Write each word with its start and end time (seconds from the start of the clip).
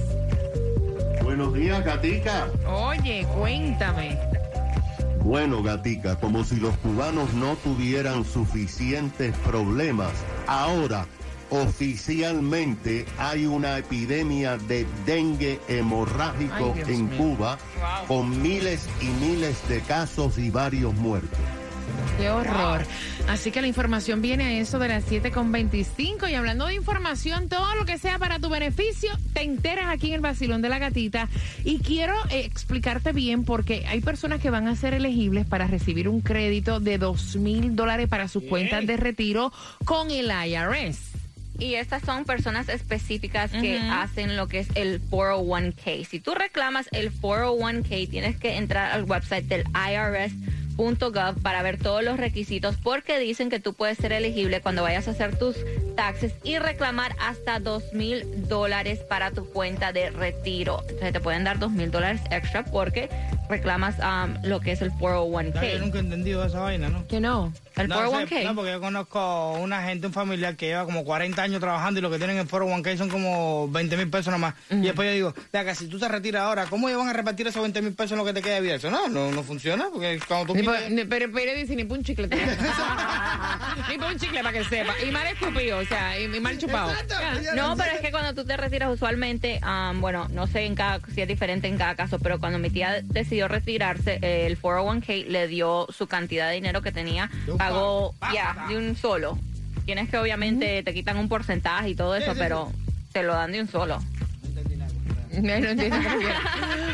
Buenos 1.23 1.53
días, 1.53 1.84
Gatica. 1.84 2.48
Oye, 2.67 3.26
cuéntame. 3.38 4.17
Bueno, 5.23 5.62
Gatica, 5.62 6.16
como 6.16 6.43
si 6.43 6.55
los 6.55 6.76
cubanos 6.77 7.34
no 7.34 7.55
tuvieran 7.57 8.23
suficientes 8.26 9.35
problemas, 9.45 10.12
ahora 10.48 11.05
oficialmente 11.52 13.05
hay 13.17 13.45
una 13.45 13.77
epidemia 13.77 14.57
de 14.57 14.85
dengue 15.05 15.59
hemorrágico 15.68 16.73
Ay, 16.76 16.93
en 16.93 17.10
mío. 17.10 17.18
Cuba 17.18 17.57
Wow. 17.79 18.07
con 18.07 18.41
miles 18.41 18.88
y 19.01 19.05
miles 19.26 19.68
de 19.68 19.82
casos 19.82 20.38
y 20.38 20.49
varios 20.51 20.93
muertos. 20.95 21.40
Qué 22.18 22.29
horror. 22.29 22.85
Así 23.29 23.51
que 23.51 23.62
la 23.62 23.68
información 23.68 24.21
viene 24.21 24.43
a 24.43 24.59
eso 24.59 24.79
de 24.79 24.87
las 24.87 25.05
7.25 25.05 26.29
y 26.29 26.34
hablando 26.34 26.65
de 26.65 26.73
información, 26.73 27.48
todo 27.48 27.76
lo 27.76 27.85
que 27.85 27.98
sea 27.98 28.18
para 28.18 28.40
tu 28.40 28.49
beneficio, 28.49 29.12
te 29.34 29.43
enteras 29.43 29.85
aquí 29.87 30.07
en 30.07 30.15
el 30.15 30.21
vacilón 30.21 30.62
de 30.62 30.70
la 30.70 30.79
gatita. 30.79 31.29
Y 31.63 31.79
quiero 31.79 32.15
eh, 32.32 32.40
explicarte 32.43 33.13
bien 33.13 33.45
porque 33.45 33.85
hay 33.87 34.01
personas 34.01 34.41
que 34.41 34.49
van 34.49 34.67
a 34.67 34.76
ser 34.76 34.93
elegibles 34.93 35.45
para 35.45 35.67
recibir 35.67 36.10
un 36.10 36.21
crédito 36.21 36.79
de 36.79 36.98
dos 36.98 37.35
mil 37.35 37.76
dólares 37.76 38.10
para 38.10 38.27
sus 38.27 38.43
cuentas 38.43 38.85
de 38.85 38.98
retiro 38.98 39.54
con 39.85 40.12
el 40.12 40.32
IRS. 40.32 41.12
Y 41.60 41.76
estas 41.76 42.04
son 42.04 42.26
personas 42.26 42.70
específicas 42.70 43.51
que 43.51 43.79
hacen 43.79 44.37
lo 44.37 44.48
que 44.48 44.60
es 44.60 44.70
el 44.76 45.01
401k. 45.10 46.05
Si 46.05 46.20
tú 46.20 46.34
reclamas 46.34 46.87
el 46.93 47.13
401k, 47.13 48.10
tienes 48.10 48.37
que 48.37 48.55
entrar 48.57 48.91
al 48.91 49.04
website 49.04 49.45
del 49.45 49.65
IRS.gov 49.73 50.59
para 51.41 51.62
ver 51.62 51.77
todos 51.77 52.04
los 52.04 52.18
requisitos 52.18 52.77
porque 52.82 53.20
dicen 53.20 53.49
que 53.49 53.60
tú 53.60 53.74
puedes 53.74 53.98
ser 53.98 54.13
elegible 54.13 54.62
cuando 54.62 54.82
vayas 54.82 55.10
a 55.10 55.12
hacer 55.12 55.38
tus 55.38 55.58
taxes 55.99 56.31
y 56.43 56.57
reclamar 56.59 57.13
hasta 57.19 57.59
dos 57.59 57.83
mil 57.91 58.47
dólares 58.47 58.99
para 58.99 59.31
tu 59.31 59.43
cuenta 59.49 59.91
de 59.91 60.11
retiro. 60.11 60.79
Entonces 60.83 61.11
te 61.11 61.19
pueden 61.19 61.43
dar 61.43 61.59
dos 61.59 61.71
mil 61.71 61.91
dólares 61.91 62.21
extra 62.31 62.63
porque 62.63 63.09
reclamas 63.49 63.95
um, 63.99 64.35
lo 64.44 64.61
que 64.61 64.72
es 64.72 64.81
el 64.81 64.91
Ya, 64.91 64.95
Yo 65.00 65.25
401k. 65.27 65.79
nunca 65.79 65.97
he 65.97 66.01
entendido 66.01 66.45
esa 66.45 66.59
vaina, 66.61 66.88
¿no? 66.88 67.05
Que 67.07 67.19
no. 67.19 67.51
El 67.75 67.88
no, 67.89 67.95
401k. 68.11 68.29
sé, 68.29 68.44
no, 68.45 68.55
porque 68.55 68.72
yo 68.72 68.79
conozco 68.79 69.53
una 69.53 69.83
gente, 69.83 70.07
un 70.07 70.13
familiar 70.13 70.55
que 70.55 70.67
lleva 70.67 70.85
como 70.85 71.03
40 71.03 71.41
años 71.41 71.59
trabajando 71.59 72.00
y 72.00 72.01
lo 72.03 72.09
que 72.11 72.17
tienen 72.17 72.38
en 72.38 72.47
401k 72.47 72.97
son 72.97 73.09
como 73.09 73.67
20 73.69 73.97
mil 73.97 74.09
pesos 74.09 74.31
nomás. 74.31 74.53
Y 74.69 74.77
después 74.81 75.07
yo 75.09 75.13
digo, 75.13 75.33
venga, 75.51 75.75
si 75.75 75.88
tú 75.88 76.00
te 76.00 76.07
retiras 76.07 76.44
ahora, 76.44 76.66
¿cómo 76.69 76.88
ellos 76.88 77.00
van 77.01 77.09
a 77.09 77.13
repartir 77.13 77.47
esos 77.47 77.61
20 77.61 77.81
mil 77.81 77.94
pesos 77.94 78.13
en 78.13 78.19
lo 78.19 78.25
que 78.25 78.33
te 78.33 78.41
queda 78.41 78.55
de 78.55 78.61
vida? 78.61 78.75
Eso 78.75 78.89
no, 78.89 79.09
no, 79.09 79.31
no 79.31 79.44
funciona, 79.44 79.88
porque 79.91 80.19
cuando 80.27 80.47
tú 80.47 80.55
Ni 80.55 80.61
quitas- 80.61 80.83
pa- 80.83 80.89
ni- 80.89 81.03
pero, 81.05 81.29
pero 81.33 81.53
dice 81.55 81.75
ni 81.75 81.83
pa' 81.85 81.95
un 81.95 82.03
chicle. 82.03 82.27
ni 83.89 83.97
pa' 83.97 84.07
un 84.07 84.17
chicle 84.19 84.43
para 84.43 84.57
que 84.57 84.63
sepa. 84.65 84.93
Y 85.07 85.11
mal 85.11 85.25
escupido, 85.27 85.81
sea, 85.89 86.19
y, 86.19 86.23
y 86.23 86.39
mal 86.39 86.57
chupado. 86.57 86.91
Exacto. 86.91 87.16
Ya. 87.44 87.53
No, 87.55 87.75
pero 87.75 87.91
es 87.95 88.00
que 88.01 88.11
cuando 88.11 88.33
tú 88.33 88.45
te 88.47 88.55
retiras 88.57 88.89
usualmente, 88.91 89.59
am, 89.61 90.00
bueno, 90.01 90.27
no 90.31 90.47
sé 90.47 90.66
en 90.66 90.75
cada, 90.75 91.00
si 91.13 91.22
es 91.22 91.27
diferente 91.27 91.67
en 91.67 91.77
cada 91.77 91.95
caso, 91.95 92.19
pero 92.19 92.39
cuando 92.39 92.59
mi 92.59 92.69
tía 92.69 93.01
decidió 93.03 93.47
retirarse, 93.47 94.19
eh, 94.22 94.45
el 94.45 94.57
401k 94.61 95.25
le 95.27 95.47
dio 95.47 95.88
su 95.89 96.07
cantidad 96.07 96.47
de 96.50 96.55
dinero 96.55 96.81
que 96.81 96.91
tenía, 96.91 97.29
pagó 97.57 98.13
pa- 98.19 98.33
ya 98.33 98.66
de 98.69 98.77
un 98.77 98.95
solo. 98.95 99.38
Tienes 99.85 100.09
que 100.09 100.17
obviamente 100.17 100.83
te 100.83 100.94
quitan 100.94 101.17
un 101.17 101.27
porcentaje 101.29 101.89
y 101.89 101.95
todo 101.95 102.16
eso, 102.16 102.33
sí, 102.33 102.39
pero 102.39 102.71
te 103.11 103.23
lo 103.23 103.33
dan 103.33 103.51
de 103.51 103.61
un 103.61 103.67
solo. 103.67 104.00
No. 105.50 105.59
No, 105.59 105.69
entiendo 105.69 105.97
por 105.97 106.19
qué. 106.19 106.27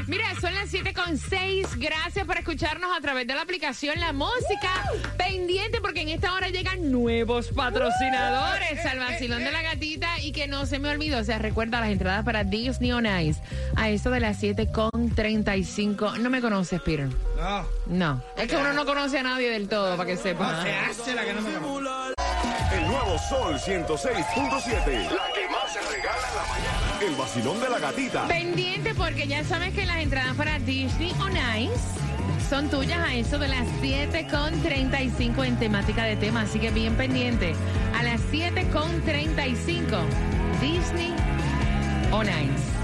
Mira, 0.07 0.25
son 0.39 0.53
las 0.53 0.69
7 0.69 0.93
con 0.93 1.17
6. 1.17 1.67
Gracias 1.77 2.25
por 2.25 2.37
escucharnos 2.37 2.89
a 2.95 3.01
través 3.01 3.25
de 3.27 3.33
la 3.35 3.41
aplicación 3.41 3.99
La 3.99 4.13
Música. 4.13 4.71
Pendiente 5.17 5.81
porque 5.81 6.01
en 6.01 6.09
esta 6.09 6.33
hora 6.33 6.49
llegan 6.49 6.91
nuevos 6.91 7.47
patrocinadores 7.49 8.85
al 8.85 8.99
vacilón 8.99 9.43
de 9.43 9.51
la 9.51 9.61
gatita. 9.61 10.19
Y 10.21 10.31
que 10.31 10.47
no 10.47 10.65
se 10.65 10.79
me 10.79 10.89
olvidó, 10.89 11.19
o 11.19 11.23
sea, 11.23 11.39
recuerda 11.39 11.79
las 11.79 11.89
entradas 11.89 12.23
para 12.23 12.43
Disney 12.43 12.91
on 12.91 13.05
Ice 13.05 13.41
a 13.75 13.89
eso 13.89 14.09
de 14.11 14.19
las 14.19 14.37
7 14.39 14.71
con 14.71 15.13
35. 15.15 16.17
No 16.19 16.29
me 16.29 16.41
conoces, 16.41 16.81
Peter. 16.81 17.09
No, 17.37 17.65
No. 17.87 18.23
Es 18.37 18.47
que 18.47 18.55
uno 18.57 18.73
no 18.73 18.85
conoce 18.85 19.19
a 19.19 19.23
nadie 19.23 19.49
del 19.49 19.67
todo, 19.67 19.95
para 19.97 20.07
que 20.07 20.17
sepa. 20.17 20.51
no 20.51 20.61
se 20.63 20.75
hace 20.75 21.13
la 21.15 21.23
que 21.25 21.33
no 21.33 21.41
me 21.41 21.53
conoce. 21.53 22.13
El 22.73 22.87
nuevo 22.87 23.17
Sol 23.29 23.55
106.7. 23.55 25.09
La 25.09 25.33
que 25.33 25.47
más 25.49 25.71
se 25.71 25.79
regala 25.81 26.27
en 26.29 26.35
la 26.35 26.45
mañana. 26.49 26.84
El 27.01 27.15
vacilón 27.15 27.59
de 27.59 27.69
la 27.69 27.79
gatita. 27.79 28.27
Pendiente 28.27 28.95
porque 28.95 29.27
ya 29.27 29.43
sabes 29.43 29.73
que 29.73 29.85
las 29.85 29.97
entradas 29.97 30.35
para 30.35 30.59
Disney 30.59 31.13
on 31.19 31.33
Ice 31.59 31.99
son 32.49 32.69
tuyas 32.69 32.99
a 32.99 33.13
eso 33.13 33.37
de 33.37 33.49
las 33.49 33.67
7 33.81 34.27
con 34.31 34.61
35 34.61 35.43
en 35.43 35.59
temática 35.59 36.05
de 36.05 36.15
tema. 36.15 36.41
Así 36.41 36.57
que 36.57 36.71
bien 36.71 36.95
pendiente. 36.95 37.53
A 37.97 38.03
las 38.03 38.21
7 38.31 38.69
con 38.71 39.01
35 39.01 39.97
Disney 40.61 41.13
on 42.11 42.27
Ice. 42.27 42.74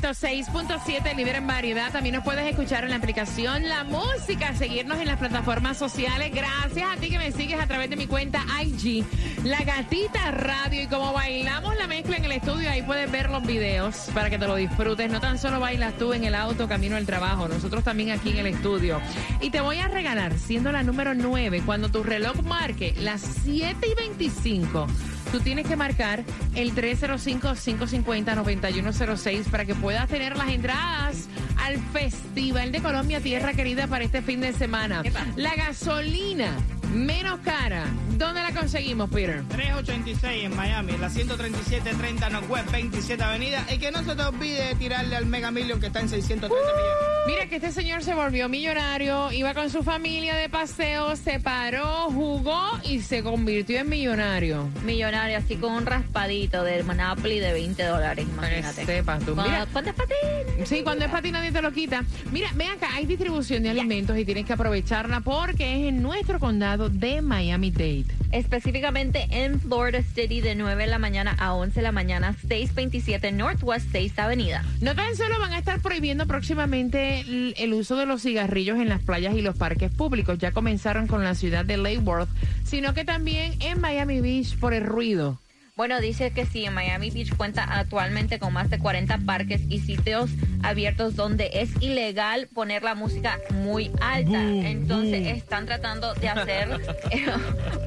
106.7, 0.00 1.14
líder 1.14 1.36
en 1.36 1.46
variedad. 1.46 1.92
También 1.92 2.16
nos 2.16 2.24
puedes 2.24 2.44
escuchar 2.50 2.82
en 2.82 2.90
la 2.90 2.96
aplicación 2.96 3.68
La 3.68 3.84
Música, 3.84 4.52
seguirnos 4.56 4.98
en 4.98 5.06
las 5.06 5.18
plataformas 5.18 5.76
sociales. 5.76 6.32
Gracias 6.34 6.90
a 6.90 6.96
ti 6.96 7.10
que 7.10 7.18
me 7.18 7.30
sigues 7.30 7.60
a 7.60 7.66
través 7.68 7.90
de 7.90 7.94
mi 7.94 8.08
cuenta 8.08 8.44
IG, 8.60 9.04
La 9.44 9.62
Gatita 9.62 10.32
Radio. 10.32 10.82
Y 10.82 10.86
como 10.88 11.12
bailamos 11.12 11.76
la 11.76 11.86
mezcla 11.86 12.16
en 12.16 12.24
el 12.24 12.32
estudio, 12.32 12.70
ahí 12.70 12.82
puedes 12.82 13.08
ver 13.08 13.30
los 13.30 13.46
videos 13.46 14.10
para 14.12 14.30
que 14.30 14.38
te 14.38 14.48
lo 14.48 14.56
disfrutes. 14.56 15.08
No 15.12 15.20
tan 15.20 15.38
solo 15.38 15.60
bailas 15.60 15.96
tú 15.96 16.12
en 16.12 16.24
el 16.24 16.34
auto 16.34 16.66
camino 16.66 16.96
al 16.96 17.06
trabajo, 17.06 17.46
nosotros 17.46 17.84
también 17.84 18.10
aquí 18.10 18.30
en 18.30 18.38
el 18.38 18.46
estudio. 18.46 19.00
Y 19.40 19.50
te 19.50 19.60
voy 19.60 19.78
a 19.78 19.86
regalar, 19.86 20.36
siendo 20.38 20.72
la 20.72 20.82
número 20.82 21.14
9, 21.14 21.62
cuando 21.64 21.88
tu 21.88 22.02
reloj 22.02 22.42
marque 22.42 22.94
las 22.98 23.20
7 23.44 23.86
y 23.86 23.94
25. 23.94 24.88
Tú 25.34 25.40
tienes 25.40 25.66
que 25.66 25.74
marcar 25.74 26.22
el 26.54 26.76
305-550-9106 26.76 29.50
para 29.50 29.64
que 29.64 29.74
puedas 29.74 30.06
tener 30.06 30.36
las 30.36 30.50
entradas 30.50 31.26
al 31.64 31.78
Festival 31.78 32.72
de 32.72 32.82
Colombia 32.82 33.20
Tierra 33.20 33.54
Querida 33.54 33.86
para 33.86 34.04
este 34.04 34.20
fin 34.20 34.40
de 34.40 34.52
semana. 34.52 35.02
La 35.36 35.54
gasolina 35.54 36.54
menos 36.94 37.40
cara, 37.40 37.86
¿dónde 38.16 38.42
la 38.42 38.52
conseguimos, 38.52 39.10
Peter? 39.10 39.42
386 39.48 40.44
en 40.44 40.56
Miami, 40.56 40.92
la 40.92 41.10
13730 41.10 42.30
Northwest 42.30 42.70
27 42.70 43.22
Avenida. 43.22 43.66
Y 43.72 43.78
que 43.78 43.90
no 43.90 44.04
se 44.04 44.14
te 44.14 44.22
olvide 44.22 44.74
tirarle 44.76 45.16
al 45.16 45.26
Mega 45.26 45.50
Million 45.50 45.80
que 45.80 45.88
está 45.88 46.00
en 46.00 46.08
630 46.08 46.48
millones. 46.56 47.14
Mira 47.26 47.46
que 47.46 47.56
este 47.56 47.72
señor 47.72 48.04
se 48.04 48.14
volvió 48.14 48.48
millonario, 48.48 49.32
iba 49.32 49.54
con 49.54 49.70
su 49.70 49.82
familia 49.82 50.34
de 50.36 50.48
paseo, 50.48 51.16
se 51.16 51.40
paró, 51.40 52.10
jugó 52.10 52.60
y 52.84 53.00
se 53.00 53.22
convirtió 53.22 53.80
en 53.80 53.88
millonario. 53.88 54.68
Millonario, 54.84 55.38
así 55.38 55.56
con 55.56 55.72
un 55.72 55.86
raspadito 55.86 56.62
del 56.62 56.84
Monopoly 56.84 57.40
de 57.40 57.52
20 57.52 57.82
dólares, 57.84 58.26
imagínate. 58.30 58.82
Que 58.82 58.86
sepas 58.86 59.24
tú. 59.24 59.34
Mira, 59.34 59.66
¿Cuántas 59.72 59.94
patines? 59.94 60.68
Sí, 60.68 60.82
cuando 60.82 61.06
es 61.06 61.10
para 61.10 61.22
ti 61.22 61.32
nadie 61.32 61.50
te 61.54 61.62
lo 61.62 61.72
quita. 61.72 62.04
Mira, 62.32 62.50
ven 62.56 62.72
acá, 62.72 62.88
hay 62.94 63.06
distribución 63.06 63.62
de 63.62 63.70
alimentos 63.70 64.18
y 64.18 64.24
tienes 64.24 64.44
que 64.44 64.52
aprovecharla 64.52 65.20
porque 65.20 65.76
es 65.76 65.88
en 65.88 66.02
nuestro 66.02 66.40
condado 66.40 66.90
de 66.90 67.22
Miami-Dade. 67.22 68.06
Específicamente 68.32 69.28
en 69.30 69.60
Florida 69.60 70.02
City 70.02 70.40
de 70.40 70.56
9 70.56 70.82
de 70.82 70.90
la 70.90 70.98
mañana 70.98 71.36
a 71.38 71.54
11 71.54 71.76
de 71.76 71.82
la 71.82 71.92
mañana, 71.92 72.34
627 72.48 73.30
Northwest 73.30 73.86
6 73.92 74.18
Avenida. 74.18 74.64
No 74.80 74.96
tan 74.96 75.14
solo 75.14 75.38
van 75.38 75.52
a 75.52 75.58
estar 75.58 75.80
prohibiendo 75.80 76.26
próximamente 76.26 77.20
el, 77.20 77.54
el 77.56 77.72
uso 77.72 77.94
de 77.94 78.06
los 78.06 78.22
cigarrillos 78.22 78.80
en 78.80 78.88
las 78.88 79.00
playas 79.00 79.36
y 79.36 79.40
los 79.40 79.56
parques 79.56 79.92
públicos. 79.92 80.38
Ya 80.38 80.50
comenzaron 80.50 81.06
con 81.06 81.22
la 81.22 81.36
ciudad 81.36 81.64
de 81.64 81.76
Lake 81.76 81.98
Worth, 81.98 82.30
sino 82.64 82.94
que 82.94 83.04
también 83.04 83.54
en 83.60 83.80
Miami 83.80 84.20
Beach 84.20 84.56
por 84.58 84.74
el 84.74 84.84
ruido. 84.84 85.38
Bueno, 85.76 86.00
dice 86.00 86.30
que 86.30 86.46
sí, 86.46 86.70
Miami 86.70 87.10
Beach 87.10 87.36
cuenta 87.36 87.64
actualmente 87.64 88.38
con 88.38 88.52
más 88.52 88.70
de 88.70 88.78
40 88.78 89.18
parques 89.26 89.60
y 89.68 89.80
sitios 89.80 90.30
abiertos 90.62 91.16
donde 91.16 91.50
es 91.52 91.70
ilegal 91.82 92.46
poner 92.46 92.84
la 92.84 92.94
música 92.94 93.40
muy 93.54 93.90
alta. 94.00 94.40
Entonces 94.40 95.26
están 95.36 95.66
tratando 95.66 96.14
de 96.14 96.28
hacer 96.28 96.80
eh, 97.10 97.26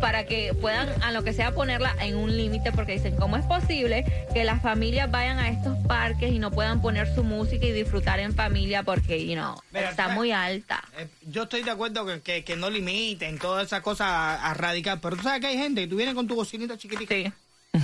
para 0.02 0.26
que 0.26 0.54
puedan, 0.54 1.02
a 1.02 1.14
lo 1.14 1.24
que 1.24 1.32
sea, 1.32 1.54
ponerla 1.54 1.96
en 2.02 2.18
un 2.18 2.36
límite 2.36 2.74
porque 2.74 2.92
dicen, 2.92 3.16
¿cómo 3.16 3.38
es 3.38 3.46
posible 3.46 4.04
que 4.34 4.44
las 4.44 4.62
familias 4.62 5.10
vayan 5.10 5.40
a 5.40 5.50
estos 5.50 5.78
parques 5.88 6.34
y 6.34 6.40
no 6.40 6.52
puedan 6.52 6.82
poner 6.82 7.08
su 7.16 7.24
música 7.24 7.66
y 7.68 7.72
disfrutar 7.72 8.20
en 8.20 8.36
familia 8.36 8.84
porque, 8.84 9.26
you 9.26 9.36
know, 9.36 9.56
Mira, 9.72 9.92
está 9.92 10.04
¿sabes? 10.04 10.18
muy 10.18 10.34
alta? 10.34 10.84
Eh, 10.98 11.08
yo 11.22 11.44
estoy 11.44 11.64
de 11.64 11.72
acuerdo 11.72 12.06
que, 12.06 12.20
que, 12.20 12.44
que 12.44 12.58
no 12.58 12.70
limiten 12.70 13.40
toda 13.40 13.64
esa 13.64 13.82
cosa 13.82 14.34
a, 14.34 14.52
a 14.52 14.54
radical, 14.54 15.00
pero 15.00 15.16
tú 15.16 15.24
sabes 15.24 15.40
que 15.40 15.48
hay 15.48 15.58
gente 15.58 15.80
que 15.80 15.88
tú 15.88 15.96
vienes 15.96 16.16
con 16.16 16.28
tu 16.28 16.36
bocinita 16.36 16.78
chiquitita. 16.78 17.16
Sí. 17.16 17.32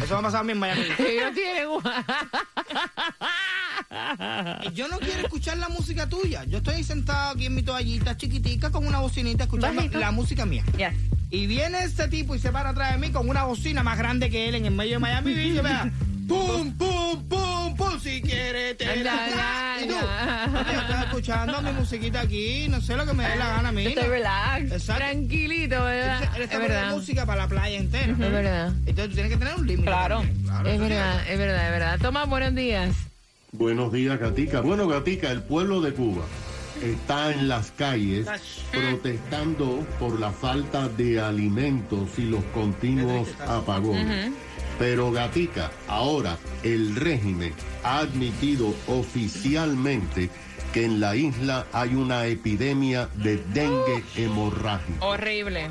Eso 0.02 0.14
va 0.14 0.20
a 0.20 0.24
pasar 0.24 0.42
a 0.42 0.44
mí 0.44 0.52
en 0.52 0.60
Miami. 0.60 0.82
Ellos 1.00 1.34
tienen 1.34 1.70
Yo 4.74 4.88
no 4.88 5.00
quiero 5.00 5.22
escuchar 5.22 5.58
la 5.58 5.70
música 5.70 6.08
tuya. 6.08 6.44
Yo 6.46 6.60
estoy 6.60 6.84
sentado 6.84 7.32
aquí 7.32 7.46
en 7.46 7.56
mi 7.56 7.64
toallita 7.64 8.18
chiquitica 8.18 8.72
con 8.72 8.86
una 8.88 9.00
bocinita 9.00 9.44
escuchando 9.44 9.78
Bajito. 9.82 10.00
la 10.00 10.12
música 10.12 10.46
mía. 10.46 10.64
Yes. 10.78 10.94
Y 11.30 11.48
viene 11.48 11.84
este 11.84 12.08
tipo 12.08 12.36
y 12.36 12.40
se 12.40 12.52
para 12.52 12.70
atrás 12.70 12.92
de 12.94 13.00
mí 13.00 13.12
con 13.12 13.28
una 13.28 13.44
bocina 13.46 13.82
más 13.84 13.98
grande 13.98 14.30
que 14.30 14.48
él 14.50 14.56
en 14.56 14.66
el 14.66 14.74
medio 14.74 14.94
de 14.94 15.00
Miami 15.00 15.32
y 15.32 15.54
vea, 15.54 15.92
¡Pum, 16.28 16.72
pum, 16.78 17.24
pum, 17.28 17.76
pum! 17.76 18.00
Si 18.00 18.22
quiere 18.22 18.74
te 18.76 18.86
la 18.86 18.96
La 19.04 19.36
da. 19.36 19.82
Y 19.84 19.88
tú, 19.88 19.94
gana. 19.96 20.72
yo 20.74 20.80
estoy 20.82 21.04
escuchando 21.06 21.62
mi 21.62 21.72
musiquita 21.72 22.22
aquí, 22.22 22.68
no 22.70 22.82
sé 22.82 22.96
lo 22.96 23.06
que 23.06 23.14
me 23.14 23.28
dé 23.28 23.36
la 23.36 23.48
gana 23.50 23.70
a 23.70 23.72
mí. 23.72 23.86
Estoy 23.86 24.08
relax. 24.10 24.72
Exacto. 24.72 25.04
Tranquilito, 25.04 25.84
¿verdad? 25.84 26.16
Entonces, 26.24 26.36
él 26.36 26.42
Es 26.42 26.44
está 26.44 26.56
poniendo 26.58 26.76
verdad. 26.82 26.96
música 26.96 27.26
para 27.26 27.42
la 27.44 27.48
playa 27.48 27.78
entera. 27.78 28.12
Es 28.12 28.18
verdad. 28.18 28.68
Entonces 28.86 29.10
tú 29.10 29.14
tienes 29.14 29.32
que 29.32 29.38
tener 29.38 29.56
un 29.56 29.68
límite. 29.68 29.88
Claro. 29.88 30.24
Claro, 30.46 30.70
Es 30.70 30.80
verdad, 30.80 31.28
es 31.30 31.38
verdad, 31.38 31.66
es 31.66 31.72
verdad. 31.72 32.00
Tomás, 32.00 32.28
buenos 32.30 32.56
días. 32.56 32.96
Buenos 33.52 33.92
días, 33.94 34.20
Gatica. 34.20 34.62
Bueno, 34.62 34.88
Gatica, 34.88 35.30
el 35.32 35.44
pueblo 35.44 35.82
de 35.82 35.94
Cuba 35.94 36.24
está 36.82 37.32
en 37.32 37.48
las 37.48 37.72
calles 37.72 38.28
protestando 38.72 39.86
por 40.00 40.20
la 40.20 40.32
falta 40.32 40.88
de 40.90 41.20
alimentos 41.20 42.18
y 42.18 42.24
los 42.24 42.44
continuos 42.46 43.30
apagones. 43.48 44.32
Pero 44.80 45.12
Gatica, 45.12 45.72
ahora 45.88 46.38
el 46.64 46.96
régimen 46.96 47.54
ha 47.84 48.00
admitido 48.00 48.74
oficialmente 48.88 50.30
que 50.74 50.86
en 50.86 51.00
la 51.00 51.16
isla 51.16 51.68
hay 51.72 51.94
una 51.94 52.26
epidemia 52.26 53.08
de 53.16 53.38
dengue 53.54 54.04
hemorrágica. 54.16 55.06
Horrible. 55.06 55.70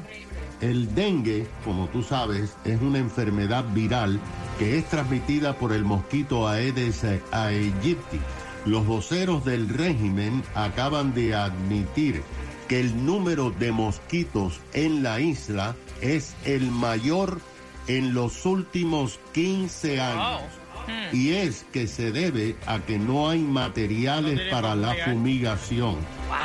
El 0.61 0.95
dengue, 0.95 1.49
como 1.65 1.89
tú 1.89 2.05
sabes, 2.05 2.55
es 2.65 2.81
una 2.81 2.99
enfermedad 2.99 3.65
viral 3.75 4.21
que 4.61 4.79
es 4.79 4.89
transmitida 4.89 5.55
por 5.55 5.73
el 5.73 5.85
mosquito 5.85 6.47
Aedes 6.47 7.05
aegypti. 7.33 8.21
Los 8.65 8.87
voceros 8.87 9.45
del 9.45 9.69
régimen 9.69 10.43
acaban 10.55 11.15
de 11.15 11.35
admitir 11.35 12.23
que 12.69 12.81
el 12.81 13.05
número 13.05 13.51
de 13.51 13.73
mosquitos 13.73 14.61
en 14.73 15.03
la 15.03 15.21
isla 15.21 15.75
es 16.01 16.35
el 16.45 16.71
mayor 16.71 17.41
en 17.89 18.15
los 18.15 18.47
últimos 18.47 19.19
15 19.35 20.01
años. 20.01 20.43
Y 21.13 21.35
es 21.35 21.65
que 21.73 21.87
se 21.87 22.11
debe 22.11 22.57
a 22.67 22.81
que 22.81 22.99
no 22.99 23.29
hay 23.29 23.41
materiales 23.41 24.41
para 24.51 24.75
la 24.75 24.95
fumigación. 25.05 25.97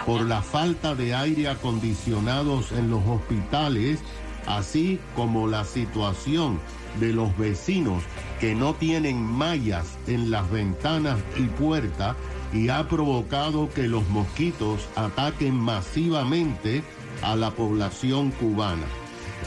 Por 0.06 0.22
la 0.26 0.42
falta 0.42 0.96
de 0.96 1.16
aire 1.16 1.50
acondicionados 1.50 2.72
en 2.72 2.90
los 2.90 3.06
hospitales, 3.08 4.00
así 4.48 5.00
como 5.16 5.48
la 5.48 5.64
situación 5.64 6.60
de 7.00 7.14
los 7.14 7.38
vecinos 7.38 8.04
que 8.40 8.56
no 8.56 8.74
tienen 8.74 9.22
mallas 9.22 9.98
en 10.08 10.32
las 10.32 10.50
ventanas 10.50 11.20
y 11.38 11.44
puertas 11.44 12.16
y 12.54 12.70
ha 12.70 12.88
provocado 12.88 13.70
que 13.70 13.88
los 13.88 14.08
mosquitos 14.10 14.88
ataquen 14.96 15.54
masivamente 15.56 16.84
a 17.22 17.36
la 17.36 17.52
población 17.52 18.32
cubana. 18.32 18.86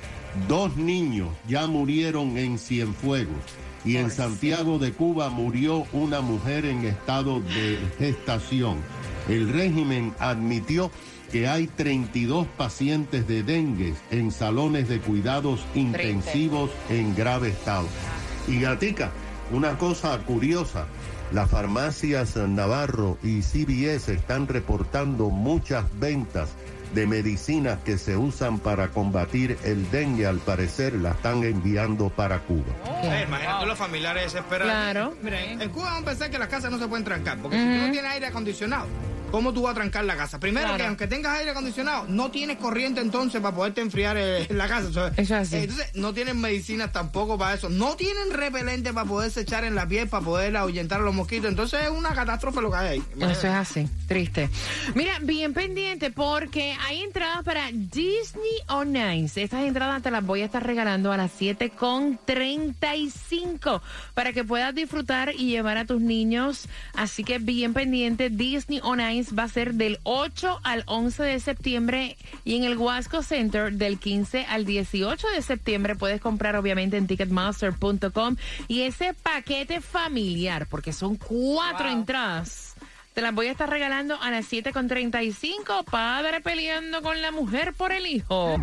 Dos 0.47 0.75
niños 0.75 1.29
ya 1.47 1.65
murieron 1.65 2.37
en 2.37 2.59
Cienfuegos 2.59 3.41
y 3.85 3.97
en 3.97 4.11
Santiago 4.11 4.79
de 4.79 4.91
Cuba 4.91 5.29
murió 5.29 5.85
una 5.93 6.21
mujer 6.21 6.65
en 6.65 6.85
estado 6.85 7.39
de 7.39 7.79
gestación. 7.97 8.77
El 9.29 9.51
régimen 9.51 10.13
admitió 10.19 10.91
que 11.31 11.47
hay 11.47 11.67
32 11.67 12.47
pacientes 12.57 13.27
de 13.27 13.43
dengue 13.43 13.93
en 14.11 14.31
salones 14.31 14.89
de 14.89 14.99
cuidados 14.99 15.61
intensivos 15.73 16.69
en 16.89 17.15
grave 17.15 17.49
estado. 17.49 17.87
Y 18.47 18.59
Gatica, 18.59 19.11
una 19.51 19.77
cosa 19.77 20.17
curiosa, 20.19 20.85
las 21.31 21.49
farmacias 21.49 22.35
Navarro 22.35 23.17
y 23.23 23.41
CBS 23.41 24.13
están 24.13 24.47
reportando 24.47 25.29
muchas 25.29 25.85
ventas 25.99 26.49
de 26.95 27.05
medicinas 27.05 27.79
que 27.83 27.97
se 27.97 28.15
usan 28.15 28.57
para 28.57 28.87
combatir 28.87 29.57
el 29.63 29.91
dengue, 29.91 30.25
al 30.25 30.39
parecer 30.39 30.93
la 30.93 31.11
están 31.11 31.43
enviando 31.43 32.09
para 32.09 32.39
Cuba. 32.39 32.73
Eh, 33.03 33.25
imagínate 33.27 33.65
los 33.65 33.77
familiares 33.77 34.23
desesperados. 34.23 34.73
Claro. 34.73 35.13
Mira, 35.21 35.43
en 35.43 35.69
Cuba 35.69 35.85
vamos 35.85 36.03
a 36.03 36.05
pensar 36.05 36.31
que 36.31 36.39
las 36.39 36.47
casas 36.47 36.71
no 36.71 36.79
se 36.79 36.87
pueden 36.87 37.03
trancar, 37.03 37.37
porque 37.39 37.57
si 37.57 37.63
tú 37.63 37.85
no 37.85 37.91
tienes 37.91 38.11
aire 38.11 38.27
acondicionado, 38.27 38.87
¿cómo 39.31 39.51
tú 39.53 39.63
vas 39.63 39.71
a 39.71 39.75
trancar 39.75 40.05
la 40.05 40.15
casa? 40.15 40.39
Primero 40.39 40.67
Claro. 40.67 40.77
que 40.77 40.83
aunque 40.87 41.07
tengas 41.07 41.37
aire 41.37 41.51
acondicionado, 41.51 42.05
no 42.07 42.31
tienes 42.31 42.57
corriente 42.57 43.01
entonces 43.01 43.41
para 43.41 43.55
poderte 43.55 43.81
enfriar 43.81 44.15
eh, 44.17 44.47
la 44.51 44.67
casa. 44.67 44.89
Eso 44.89 45.07
es 45.17 45.31
así. 45.31 45.55
Eh, 45.57 45.63
Entonces, 45.63 45.93
no 45.95 46.13
tienen 46.13 46.39
medicinas 46.39 46.91
tampoco 46.91 47.37
para 47.37 47.53
eso. 47.55 47.69
No 47.69 47.95
tienen 47.95 48.31
repelente 48.33 48.93
para 48.93 49.07
poderse 49.07 49.41
echar 49.41 49.63
en 49.65 49.75
la 49.75 49.87
piel, 49.87 50.07
para 50.07 50.23
poder 50.25 50.55
ahuyentar 50.57 51.01
a 51.01 51.03
los 51.03 51.13
mosquitos. 51.13 51.49
Entonces 51.49 51.81
es 51.83 51.89
una 51.89 52.13
catástrofe 52.13 52.61
lo 52.61 52.71
que 52.71 52.77
hay 52.77 52.87
ahí. 52.87 53.03
Eso 53.19 53.47
es 53.47 53.53
así, 53.53 53.87
triste. 54.07 54.49
Mira, 54.95 55.19
bien 55.21 55.53
pendiente 55.53 56.11
porque 56.11 56.75
hay 56.87 57.01
entradas 57.01 57.43
para 57.43 57.69
Disney 57.71 58.43
on 58.69 58.95
Ice. 58.95 59.41
Estas 59.43 59.63
entradas 59.63 60.01
te 60.01 60.09
las 60.11 60.25
voy 60.25 60.41
a 60.41 60.45
estar 60.45 60.65
regalando 60.65 61.11
a 61.11 61.17
las 61.17 61.31
7.35 61.39 63.81
para 64.13 64.31
que 64.33 64.43
puedas 64.43 64.73
disfrutar 64.75 65.31
y 65.35 65.47
llevar 65.47 65.77
a 65.77 65.85
tus 65.85 66.01
niños. 66.01 66.67
Así 66.93 67.23
que 67.23 67.39
bien 67.39 67.73
pendiente, 67.73 68.29
Disney 68.29 68.79
on 68.83 68.99
Va 69.37 69.43
a 69.43 69.47
ser 69.47 69.75
del 69.75 69.99
8 70.03 70.59
al 70.63 70.83
11 70.87 71.23
de 71.23 71.39
septiembre 71.39 72.17
y 72.43 72.55
en 72.55 72.63
el 72.63 72.77
Wasco 72.77 73.23
Center 73.23 73.71
del 73.71 73.97
15 73.97 74.45
al 74.45 74.65
18 74.65 75.27
de 75.29 75.41
septiembre 75.41 75.95
puedes 75.95 76.19
comprar 76.19 76.55
obviamente 76.55 76.97
en 76.97 77.07
ticketmaster.com 77.07 78.35
y 78.67 78.81
ese 78.81 79.13
paquete 79.13 79.79
familiar, 79.79 80.67
porque 80.67 80.91
son 80.91 81.15
cuatro 81.15 81.89
entradas. 81.89 82.75
Te 83.13 83.21
las 83.21 83.33
voy 83.33 83.47
a 83.47 83.51
estar 83.51 83.69
regalando 83.69 84.21
a 84.21 84.29
las 84.29 84.51
7.35. 84.51 85.85
Padre 85.85 86.41
peleando 86.41 87.01
con 87.01 87.21
la 87.21 87.31
mujer 87.31 87.73
por 87.73 87.93
el 87.93 88.05
hijo. 88.07 88.57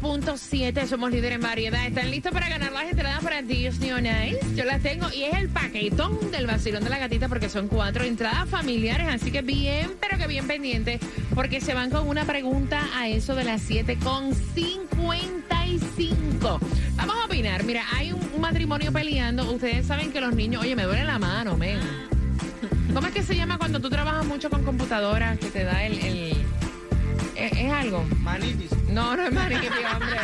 106.7 0.00 0.86
somos 0.86 1.10
líderes 1.10 1.36
en 1.36 1.42
variedad. 1.42 1.86
¿Están 1.86 2.10
listos 2.10 2.32
para 2.32 2.48
ganar 2.48 2.72
las 2.72 2.84
entradas 2.90 3.22
para 3.22 3.42
Disney 3.42 3.92
on 3.92 4.06
Ice? 4.06 4.38
Yo 4.56 4.64
las 4.64 4.80
tengo 4.82 5.06
y 5.12 5.24
es 5.24 5.34
el 5.34 5.48
paquetón 5.50 6.30
del 6.30 6.46
vacilón 6.46 6.82
de 6.84 6.90
la 6.90 6.98
gatita 6.98 7.28
porque 7.28 7.48
son 7.48 7.68
cuatro 7.68 8.04
entradas 8.04 8.48
familiares. 8.48 9.08
Así 9.08 9.30
que 9.30 9.42
bien, 9.42 9.90
pero 10.00 10.16
que 10.16 10.26
bien 10.26 10.46
pendientes 10.46 11.00
porque 11.34 11.60
se 11.60 11.74
van 11.74 11.90
con 11.90 12.08
una 12.08 12.24
pregunta 12.24 12.88
a 12.96 13.08
eso 13.08 13.34
de 13.34 13.44
las 13.44 13.68
7.55. 13.68 16.58
Vamos 16.96 17.16
a 17.16 17.24
opinar. 17.26 17.62
Mira, 17.64 17.84
hay 17.92 18.12
un, 18.12 18.20
matrimonio 18.40 18.90
peleando. 18.90 19.52
Ustedes 19.52 19.86
saben 19.86 20.12
que 20.12 20.20
los 20.20 20.34
niños, 20.34 20.62
oye, 20.62 20.74
me 20.74 20.84
duele 20.84 21.04
la 21.04 21.18
mano, 21.18 21.58
men. 21.58 21.78
¿Cómo 22.94 23.06
es 23.06 23.12
que 23.12 23.22
se 23.22 23.36
llama 23.36 23.58
cuando 23.58 23.80
tú 23.80 23.90
trabajas 23.90 24.24
mucho 24.24 24.48
con 24.48 24.64
computadoras 24.64 25.38
que 25.38 25.50
te 25.50 25.62
da 25.64 25.84
el- 25.84 26.39
¿Es, 27.40 27.52
es 27.52 27.72
algo? 27.72 28.04
Manitis. 28.20 28.70
No, 28.90 29.16
no 29.16 29.24
es 29.24 29.32
maniti, 29.32 29.66
hombre. 29.66 30.18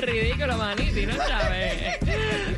Ridículo, 0.00 0.56
maniti, 0.56 1.06
no 1.06 1.16
sabes. 1.16 1.98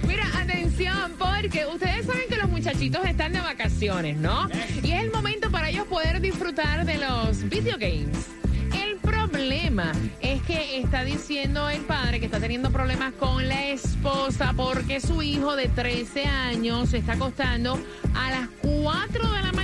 Mira, 0.07 0.27
atención, 0.39 1.15
porque 1.19 1.65
ustedes 1.65 2.05
saben 2.05 2.29
que 2.29 2.37
los 2.37 2.51
muchachitos 2.51 3.07
están 3.07 3.33
de 3.33 3.41
vacaciones, 3.41 4.19
¿no? 4.19 4.47
Y 4.83 4.93
es 4.93 5.03
el 5.05 5.11
momento 5.11 5.51
para 5.51 5.71
ellos 5.71 5.87
poder 5.87 6.21
disfrutar 6.21 6.85
de 6.85 6.99
los 6.99 7.49
video 7.49 7.79
games. 7.79 8.27
El 8.75 8.99
problema 8.99 9.93
es 10.21 10.43
que 10.43 10.81
está 10.81 11.05
diciendo 11.05 11.71
el 11.71 11.81
padre 11.81 12.21
que 12.21 12.27
está 12.27 12.41
teniendo 12.41 12.71
problemas 12.71 13.15
con 13.15 13.49
la 13.49 13.69
esposa 13.69 14.53
porque 14.55 15.01
su 15.01 15.23
hijo 15.23 15.57
de 15.57 15.69
13 15.69 16.27
años 16.27 16.91
se 16.91 16.99
está 16.99 17.15
acostando 17.15 17.79
a 18.15 18.31
las 18.31 18.49
4 18.61 19.31
de 19.31 19.43
la 19.43 19.53
mañana 19.53 19.62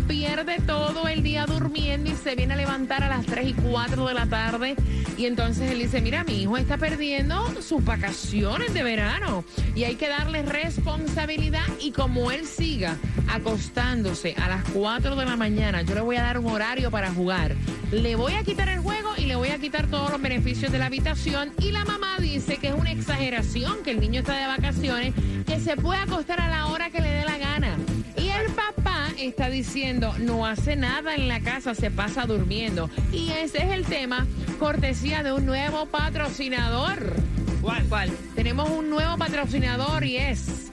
pierde 0.00 0.58
todo 0.66 1.08
el 1.08 1.22
día 1.22 1.46
durmiendo 1.46 2.10
y 2.10 2.14
se 2.14 2.34
viene 2.34 2.54
a 2.54 2.56
levantar 2.56 3.02
a 3.02 3.08
las 3.08 3.26
3 3.26 3.48
y 3.48 3.52
4 3.54 4.06
de 4.08 4.14
la 4.14 4.26
tarde. 4.26 4.76
Y 5.16 5.26
entonces 5.26 5.70
él 5.70 5.78
dice, 5.78 6.00
mira, 6.00 6.24
mi 6.24 6.42
hijo 6.42 6.56
está 6.56 6.76
perdiendo 6.76 7.62
sus 7.62 7.84
vacaciones 7.84 8.74
de 8.74 8.82
verano 8.82 9.44
y 9.74 9.84
hay 9.84 9.96
que 9.96 10.08
darle 10.08 10.42
responsabilidad 10.42 11.64
y 11.80 11.92
como 11.92 12.30
él 12.30 12.46
siga 12.46 12.96
acostándose 13.28 14.34
a 14.42 14.48
las 14.48 14.64
4 14.70 15.16
de 15.16 15.24
la 15.24 15.36
mañana, 15.36 15.82
yo 15.82 15.94
le 15.94 16.00
voy 16.00 16.16
a 16.16 16.22
dar 16.22 16.38
un 16.38 16.46
horario 16.46 16.90
para 16.90 17.10
jugar. 17.12 17.54
Le 17.92 18.16
voy 18.16 18.34
a 18.34 18.42
quitar 18.42 18.68
el 18.68 18.80
juego 18.80 19.10
y 19.16 19.26
le 19.26 19.36
voy 19.36 19.48
a 19.48 19.58
quitar 19.58 19.86
todos 19.86 20.10
los 20.10 20.20
beneficios 20.20 20.72
de 20.72 20.78
la 20.78 20.86
habitación. 20.86 21.52
Y 21.60 21.70
la 21.70 21.84
mamá 21.84 22.16
dice 22.18 22.56
que 22.56 22.68
es 22.68 22.74
una 22.74 22.90
exageración, 22.90 23.82
que 23.84 23.92
el 23.92 24.00
niño 24.00 24.20
está 24.20 24.36
de 24.36 24.46
vacaciones, 24.46 25.14
que 25.46 25.60
se 25.60 25.76
puede 25.76 26.00
acostar 26.00 26.40
a 26.40 26.48
la 26.48 26.66
hora 26.66 26.90
que 26.90 27.00
le 27.00 27.10
dé 27.10 27.24
la 27.24 27.38
gana. 27.38 27.76
Y 28.16 28.28
el 28.28 28.50
papá 28.52 28.95
está 29.18 29.48
diciendo, 29.48 30.14
no 30.18 30.46
hace 30.46 30.76
nada 30.76 31.14
en 31.14 31.28
la 31.28 31.40
casa, 31.40 31.74
se 31.74 31.90
pasa 31.90 32.26
durmiendo. 32.26 32.90
Y 33.12 33.30
ese 33.30 33.58
es 33.58 33.70
el 33.70 33.84
tema, 33.84 34.26
cortesía 34.58 35.22
de 35.22 35.32
un 35.32 35.46
nuevo 35.46 35.86
patrocinador. 35.86 37.16
¿Cuál? 37.62 37.84
¿Cuál? 37.88 38.10
Tenemos 38.34 38.70
un 38.70 38.90
nuevo 38.90 39.16
patrocinador 39.16 40.04
y 40.04 40.18
es 40.18 40.72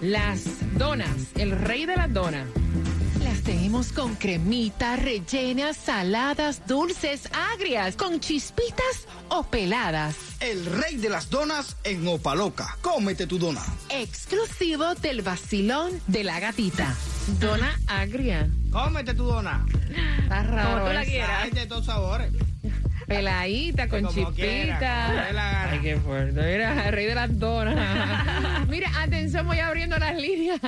Las 0.00 0.44
Donas, 0.76 1.08
el 1.36 1.52
rey 1.52 1.86
de 1.86 1.96
las 1.96 2.12
donas. 2.12 2.46
Las 3.22 3.40
tenemos 3.42 3.92
con 3.92 4.16
cremita, 4.16 4.96
rellenas, 4.96 5.76
saladas, 5.76 6.66
dulces, 6.66 7.30
agrias, 7.52 7.96
con 7.96 8.20
chispitas 8.20 9.06
o 9.28 9.44
peladas. 9.44 10.16
El 10.40 10.66
rey 10.66 10.96
de 10.96 11.08
las 11.08 11.30
donas 11.30 11.76
en 11.84 12.06
Opaloca. 12.06 12.76
Cómete 12.82 13.26
tu 13.26 13.38
dona. 13.38 13.64
Exclusivo 13.88 14.94
del 14.96 15.22
vacilón 15.22 15.98
de 16.06 16.24
la 16.24 16.40
gatita. 16.40 16.94
Dona 17.40 17.78
agria. 17.86 18.48
Cómete 18.70 19.14
tu 19.14 19.24
dona. 19.24 19.64
Está 20.22 20.42
raro. 20.42 20.70
Como 20.72 20.86
tú 20.88 20.92
la 20.92 21.02
¿eh? 21.02 21.06
quieras. 21.06 21.44
Hay 21.44 21.50
de 21.50 21.66
todos 21.66 21.86
sabores. 21.86 22.30
Peladita, 23.06 23.88
con 23.88 24.02
Como 24.02 24.32
quiera, 24.32 24.78
chispita. 24.78 25.12
gana. 25.12 25.70
Ay, 25.70 25.78
qué 25.80 25.96
fuerte. 25.98 26.40
Mira, 26.42 26.90
rey 26.90 27.04
de 27.06 27.14
las 27.14 27.38
donas. 27.38 28.66
Mira, 28.68 28.90
atención, 28.98 29.46
voy 29.46 29.58
abriendo 29.58 29.98
las 29.98 30.16
líneas. 30.16 30.58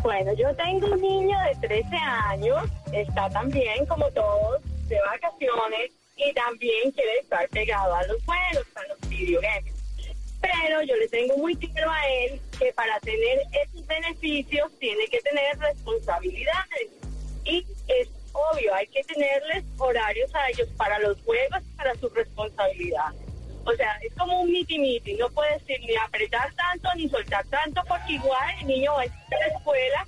Bueno, 0.03 0.33
yo 0.33 0.53
tengo 0.57 0.89
un 0.89 1.01
niño 1.01 1.39
de 1.47 1.69
13 1.69 1.95
años, 1.95 2.65
está 2.93 3.31
también 3.31 3.87
como 3.87 4.11
todos 4.11 4.61
de 4.89 4.99
vacaciones 5.01 5.93
y 6.17 6.33
también 6.33 6.91
quiere 6.91 7.19
estar 7.21 7.49
pegado 7.51 7.95
a 7.95 8.03
los 8.09 8.17
juegos, 8.25 8.67
a 8.75 8.87
los 8.89 9.09
videogames. 9.09 9.75
Pero 10.41 10.83
yo 10.83 10.97
le 10.97 11.09
tengo 11.09 11.37
muy 11.37 11.55
claro 11.55 11.89
a 11.89 12.09
él 12.09 12.41
que 12.59 12.73
para 12.73 12.99
tener 12.99 13.43
esos 13.63 13.87
beneficios 13.87 14.73
tiene 14.81 15.07
que 15.07 15.21
tener 15.21 15.57
responsabilidades. 15.61 16.91
Y 17.45 17.65
es 17.87 18.09
obvio, 18.33 18.75
hay 18.75 18.89
que 18.89 19.05
tenerles 19.05 19.65
horarios 19.79 20.35
a 20.35 20.51
ellos 20.51 20.69
para 20.77 20.99
los 20.99 21.17
juegos 21.23 21.61
y 21.63 21.77
para 21.77 21.95
sus 21.95 22.13
responsabilidades. 22.13 23.32
O 23.65 23.73
sea, 23.75 23.97
es 24.03 24.13
como 24.15 24.41
un 24.41 24.51
miti-miti. 24.51 25.15
No 25.15 25.31
puedes 25.31 25.63
ir 25.69 25.81
ni 25.81 25.97
apretar 25.97 26.53
tanto 26.55 26.89
ni 26.97 27.09
soltar 27.09 27.45
tanto 27.47 27.83
porque 27.87 28.15
igual 28.15 28.51
el 28.61 28.67
niño 28.67 28.95
va 28.95 29.03
a 29.03 29.05
estar 29.05 29.43
a 29.43 29.49
la 29.49 29.55
escuela 29.57 30.07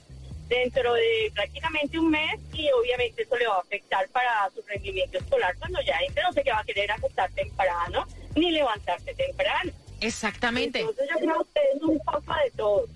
dentro 0.49 0.95
de 0.95 1.33
prácticamente 1.35 1.99
un 1.99 2.11
mes 2.11 2.39
y 2.53 2.71
obviamente 2.71 3.23
eso 3.23 3.37
le 3.37 3.47
va 3.47 3.57
a 3.57 3.61
afectar 3.61 4.09
para 4.09 4.51
su 4.55 4.63
rendimiento 4.63 5.19
escolar 5.19 5.57
cuando 5.59 5.81
ya 5.83 5.99
entre. 6.07 6.23
No 6.23 6.33
sé 6.33 6.43
qué 6.43 6.51
va 6.51 6.61
a 6.61 6.65
querer 6.65 6.91
acostar 6.91 7.31
temprano 7.33 8.07
ni 8.35 8.51
levantarse 8.51 9.15
temprano. 9.15 9.73
Exactamente. 10.01 10.81
Entonces 10.81 11.09
yo 11.13 11.19
creo 11.19 11.47
que 11.55 11.61
es 11.77 11.83
un 11.83 11.99
poco 12.01 12.35
de 12.45 12.51
todo. 12.57 12.87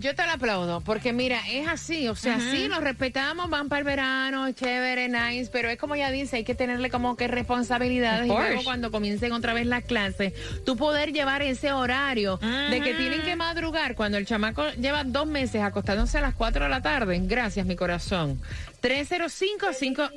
Yo 0.00 0.14
te 0.14 0.24
lo 0.24 0.30
aplaudo, 0.32 0.80
porque 0.80 1.12
mira, 1.12 1.40
es 1.48 1.66
así, 1.66 2.06
o 2.06 2.14
sea, 2.14 2.38
sí, 2.38 2.68
los 2.68 2.80
respetamos, 2.80 3.50
van 3.50 3.68
para 3.68 3.80
el 3.80 3.84
verano, 3.84 4.48
chévere, 4.52 5.08
nice, 5.08 5.50
pero 5.52 5.68
es 5.68 5.76
como 5.76 5.96
ya 5.96 6.12
dice, 6.12 6.36
hay 6.36 6.44
que 6.44 6.54
tenerle 6.54 6.88
como 6.88 7.16
que 7.16 7.26
responsabilidades 7.26 8.26
y 8.26 8.28
luego 8.28 8.62
cuando 8.62 8.92
comiencen 8.92 9.32
otra 9.32 9.54
vez 9.54 9.66
las 9.66 9.82
clases, 9.82 10.34
tú 10.64 10.76
poder 10.76 11.12
llevar 11.12 11.42
ese 11.42 11.72
horario 11.72 12.36
de 12.36 12.80
que 12.80 12.94
tienen 12.94 13.22
que 13.22 13.34
madrugar 13.34 13.96
cuando 13.96 14.18
el 14.18 14.26
chamaco 14.26 14.70
lleva 14.72 15.02
dos 15.02 15.26
meses 15.26 15.62
acostándose 15.62 16.18
a 16.18 16.20
las 16.20 16.34
4 16.34 16.64
de 16.64 16.70
la 16.70 16.80
tarde. 16.80 17.20
Gracias, 17.24 17.66
mi 17.66 17.74
corazón. 17.74 18.40
305-5... 18.82 20.10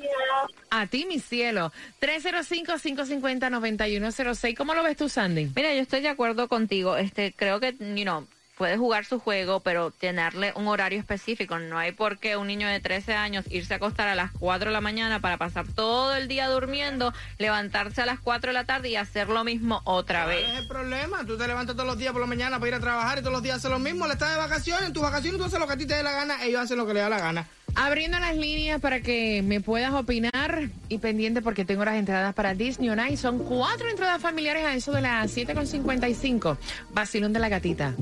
A 0.70 0.86
ti, 0.86 1.06
mi 1.06 1.18
cielo. 1.18 1.72
305-550-9106. 2.00 4.56
¿Cómo 4.56 4.74
lo 4.74 4.82
ves 4.82 4.96
tú, 4.96 5.08
Sandy? 5.08 5.50
Mira, 5.54 5.72
yo 5.74 5.82
estoy 5.82 6.00
de 6.00 6.08
acuerdo 6.08 6.48
contigo. 6.48 6.96
Este, 6.96 7.32
creo 7.32 7.60
que, 7.60 7.76
you 7.78 8.04
know, 8.04 8.26
puede 8.62 8.76
jugar 8.76 9.04
su 9.04 9.18
juego, 9.18 9.58
pero 9.58 9.90
tenerle 9.90 10.52
un 10.54 10.68
horario 10.68 11.00
específico. 11.00 11.58
No 11.58 11.78
hay 11.78 11.90
por 11.90 12.18
qué 12.18 12.36
un 12.36 12.46
niño 12.46 12.68
de 12.68 12.78
13 12.78 13.12
años 13.12 13.44
irse 13.50 13.74
a 13.74 13.78
acostar 13.78 14.06
a 14.06 14.14
las 14.14 14.30
4 14.38 14.70
de 14.70 14.72
la 14.72 14.80
mañana 14.80 15.18
para 15.18 15.36
pasar 15.36 15.66
todo 15.66 16.14
el 16.14 16.28
día 16.28 16.46
durmiendo, 16.48 17.12
levantarse 17.38 18.02
a 18.02 18.06
las 18.06 18.20
4 18.20 18.50
de 18.50 18.52
la 18.52 18.62
tarde 18.62 18.90
y 18.90 18.94
hacer 18.94 19.28
lo 19.28 19.42
mismo 19.42 19.80
otra 19.82 20.26
¿Cuál 20.26 20.36
vez. 20.36 20.48
es 20.48 20.58
el 20.60 20.68
problema? 20.68 21.26
Tú 21.26 21.36
te 21.36 21.48
levantas 21.48 21.74
todos 21.74 21.88
los 21.88 21.98
días 21.98 22.12
por 22.12 22.20
la 22.20 22.28
mañana 22.28 22.60
para 22.60 22.68
ir 22.68 22.74
a 22.76 22.78
trabajar 22.80 23.18
y 23.18 23.22
todos 23.22 23.32
los 23.32 23.42
días 23.42 23.56
haces 23.56 23.68
lo 23.72 23.80
mismo. 23.80 24.06
Le 24.06 24.12
estás 24.12 24.30
de 24.30 24.36
vacaciones. 24.36 24.86
En 24.86 24.92
tus 24.92 25.02
vacaciones 25.02 25.40
tú 25.40 25.44
haces 25.44 25.58
lo 25.58 25.66
que 25.66 25.72
a 25.72 25.76
ti 25.76 25.86
te 25.86 25.94
dé 25.94 26.04
la 26.04 26.12
gana. 26.12 26.44
Ellos 26.44 26.60
hacen 26.60 26.78
lo 26.78 26.86
que 26.86 26.94
les 26.94 27.02
da 27.02 27.08
la 27.08 27.18
gana. 27.18 27.48
Abriendo 27.74 28.18
las 28.18 28.36
líneas 28.36 28.80
para 28.80 29.00
que 29.00 29.42
me 29.42 29.60
puedas 29.60 29.94
opinar 29.94 30.68
y 30.90 30.98
pendiente 30.98 31.40
porque 31.40 31.64
tengo 31.64 31.84
las 31.86 31.94
entradas 31.94 32.34
para 32.34 32.54
Disney 32.54 32.90
On 32.90 33.00
Ice. 33.08 33.16
Son 33.16 33.38
cuatro 33.38 33.88
entradas 33.88 34.20
familiares 34.20 34.64
a 34.64 34.74
eso 34.74 34.92
de 34.92 35.00
las 35.00 35.34
7.55. 35.34 36.58
Vacilón 36.92 37.32
de 37.32 37.40
la 37.40 37.48
gatita. 37.48 37.94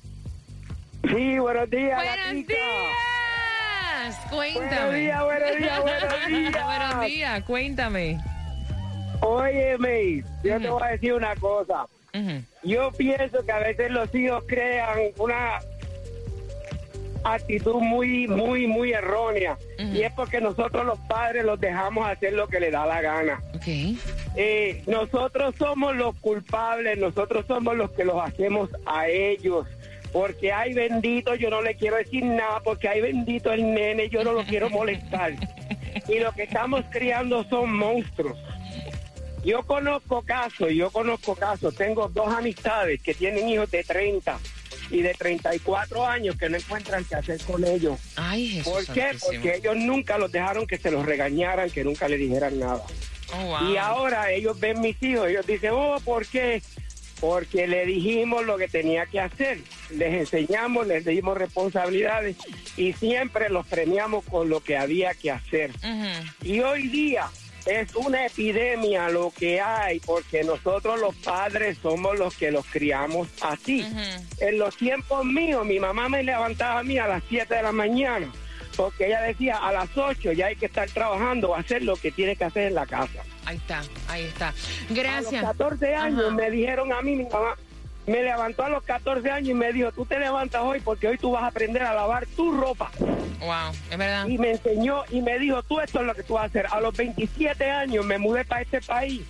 Sí, 1.08 1.38
buenos 1.38 1.70
días. 1.70 1.96
Buenos 1.96 2.46
días. 2.46 2.60
Cuéntame. 4.30 4.76
Buenos 4.76 4.94
días, 4.94 5.24
buenos 5.24 5.56
días, 5.56 5.82
buenos 5.82 6.26
días. 6.28 6.64
Buenos 6.64 7.06
días, 7.06 7.42
cuéntame. 7.44 8.20
Óyeme, 9.20 10.24
yo 10.42 10.60
te 10.60 10.68
voy 10.68 10.82
a 10.82 10.86
decir 10.88 11.12
una 11.14 11.36
cosa. 11.36 11.86
Yo 12.62 12.90
pienso 12.92 13.44
que 13.44 13.52
a 13.52 13.58
veces 13.60 13.90
los 13.90 14.14
hijos 14.14 14.44
crean 14.46 14.98
una 15.16 15.60
actitud 17.24 17.80
muy, 17.80 18.26
muy, 18.26 18.66
muy 18.66 18.92
errónea. 18.92 19.56
Y 19.78 20.02
es 20.02 20.12
porque 20.12 20.40
nosotros 20.40 20.84
los 20.84 20.98
padres 21.00 21.44
los 21.44 21.60
dejamos 21.60 22.08
hacer 22.08 22.32
lo 22.32 22.48
que 22.48 22.60
les 22.60 22.72
da 22.72 22.86
la 22.86 23.00
gana. 23.00 23.42
Ok. 23.54 23.96
Eh, 24.34 24.82
nosotros 24.86 25.54
somos 25.58 25.94
los 25.96 26.14
culpables, 26.16 26.98
nosotros 26.98 27.44
somos 27.46 27.76
los 27.76 27.90
que 27.92 28.04
los 28.04 28.20
hacemos 28.22 28.70
a 28.86 29.08
ellos. 29.08 29.66
Porque 30.12 30.52
hay 30.52 30.74
bendito, 30.74 31.34
yo 31.34 31.48
no 31.48 31.62
le 31.62 31.74
quiero 31.74 31.96
decir 31.96 32.24
nada, 32.24 32.60
porque 32.60 32.88
hay 32.88 33.00
bendito 33.00 33.52
el 33.52 33.72
nene, 33.72 34.08
yo 34.08 34.22
no 34.24 34.32
lo 34.32 34.44
quiero 34.44 34.68
molestar. 34.70 35.34
Y 36.08 36.18
lo 36.18 36.32
que 36.32 36.44
estamos 36.44 36.84
criando 36.90 37.44
son 37.44 37.74
monstruos. 37.74 38.38
Yo 39.44 39.62
conozco 39.64 40.22
casos, 40.22 40.70
yo 40.72 40.90
conozco 40.90 41.34
casos, 41.34 41.74
tengo 41.74 42.08
dos 42.08 42.28
amistades 42.32 43.02
que 43.02 43.12
tienen 43.12 43.48
hijos 43.48 43.70
de 43.70 43.82
30 43.82 44.38
y 44.90 45.02
de 45.02 45.14
34 45.14 46.06
años 46.06 46.36
que 46.36 46.48
no 46.48 46.56
encuentran 46.56 47.04
qué 47.04 47.16
hacer 47.16 47.40
con 47.40 47.64
ellos. 47.64 47.98
Ay, 48.14 48.48
Jesús. 48.48 48.72
¿Por 48.72 48.86
qué? 48.94 49.00
santísimo. 49.00 49.32
Porque 49.32 49.54
ellos 49.56 49.76
nunca 49.76 50.18
los 50.18 50.30
dejaron 50.30 50.66
que 50.66 50.78
se 50.78 50.90
los 50.90 51.04
regañaran, 51.04 51.70
que 51.70 51.82
nunca 51.82 52.06
le 52.08 52.18
dijeran 52.18 52.58
nada. 52.58 52.82
Oh, 53.34 53.46
wow. 53.46 53.72
Y 53.72 53.76
ahora 53.78 54.30
ellos 54.30 54.60
ven 54.60 54.80
mis 54.80 55.02
hijos, 55.02 55.28
ellos 55.28 55.46
dicen, 55.46 55.72
oh, 55.74 55.98
¿por 56.04 56.26
qué? 56.26 56.62
Porque 57.22 57.68
le 57.68 57.86
dijimos 57.86 58.44
lo 58.44 58.58
que 58.58 58.66
tenía 58.66 59.06
que 59.06 59.20
hacer, 59.20 59.58
les 59.90 60.12
enseñamos, 60.12 60.88
les 60.88 61.04
dimos 61.04 61.38
responsabilidades 61.38 62.36
y 62.76 62.92
siempre 62.94 63.48
los 63.48 63.64
premiamos 63.64 64.24
con 64.24 64.48
lo 64.48 64.58
que 64.58 64.76
había 64.76 65.14
que 65.14 65.30
hacer. 65.30 65.70
Y 66.42 66.58
hoy 66.62 66.88
día 66.88 67.30
es 67.64 67.94
una 67.94 68.26
epidemia 68.26 69.08
lo 69.08 69.30
que 69.30 69.60
hay, 69.60 70.00
porque 70.00 70.42
nosotros 70.42 70.98
los 70.98 71.14
padres 71.14 71.78
somos 71.80 72.18
los 72.18 72.36
que 72.36 72.50
los 72.50 72.66
criamos 72.66 73.28
así. 73.40 73.86
En 74.40 74.58
los 74.58 74.76
tiempos 74.76 75.24
míos, 75.24 75.64
mi 75.64 75.78
mamá 75.78 76.08
me 76.08 76.24
levantaba 76.24 76.80
a 76.80 76.82
mí 76.82 76.98
a 76.98 77.06
las 77.06 77.22
7 77.28 77.54
de 77.54 77.62
la 77.62 77.70
mañana, 77.70 78.32
porque 78.76 79.06
ella 79.06 79.22
decía, 79.22 79.58
a 79.58 79.72
las 79.72 79.96
8 79.96 80.32
ya 80.32 80.46
hay 80.46 80.56
que 80.56 80.66
estar 80.66 80.90
trabajando 80.90 81.50
o 81.50 81.54
hacer 81.54 81.84
lo 81.84 81.94
que 81.94 82.10
tiene 82.10 82.34
que 82.34 82.44
hacer 82.46 82.64
en 82.64 82.74
la 82.74 82.86
casa. 82.86 83.22
Ahí 83.44 83.56
está, 83.56 83.82
ahí 84.08 84.24
está. 84.24 84.48
A 84.48 84.54
Gracias. 84.90 85.32
los 85.42 85.50
14 85.56 85.94
años 85.94 86.24
Ajá. 86.26 86.34
me 86.34 86.50
dijeron 86.50 86.92
a 86.92 87.02
mí, 87.02 87.16
mi 87.16 87.24
mamá, 87.24 87.56
me 88.06 88.22
levantó 88.22 88.64
a 88.64 88.68
los 88.68 88.82
14 88.84 89.30
años 89.30 89.48
y 89.50 89.54
me 89.54 89.72
dijo, 89.72 89.92
tú 89.92 90.04
te 90.06 90.18
levantas 90.18 90.62
hoy 90.62 90.80
porque 90.80 91.08
hoy 91.08 91.18
tú 91.18 91.32
vas 91.32 91.42
a 91.44 91.46
aprender 91.48 91.82
a 91.82 91.94
lavar 91.94 92.26
tu 92.36 92.52
ropa. 92.52 92.90
Wow, 93.40 93.72
es 93.90 93.98
verdad. 93.98 94.26
Y 94.26 94.38
me 94.38 94.52
enseñó 94.52 95.02
y 95.10 95.20
me 95.22 95.38
dijo, 95.38 95.62
tú 95.64 95.80
esto 95.80 96.00
es 96.00 96.06
lo 96.06 96.14
que 96.14 96.22
tú 96.22 96.34
vas 96.34 96.44
a 96.44 96.46
hacer. 96.46 96.66
A 96.70 96.80
los 96.80 96.96
27 96.96 97.70
años 97.70 98.04
me 98.04 98.18
mudé 98.18 98.44
para 98.44 98.62
este 98.62 98.80
país 98.80 99.22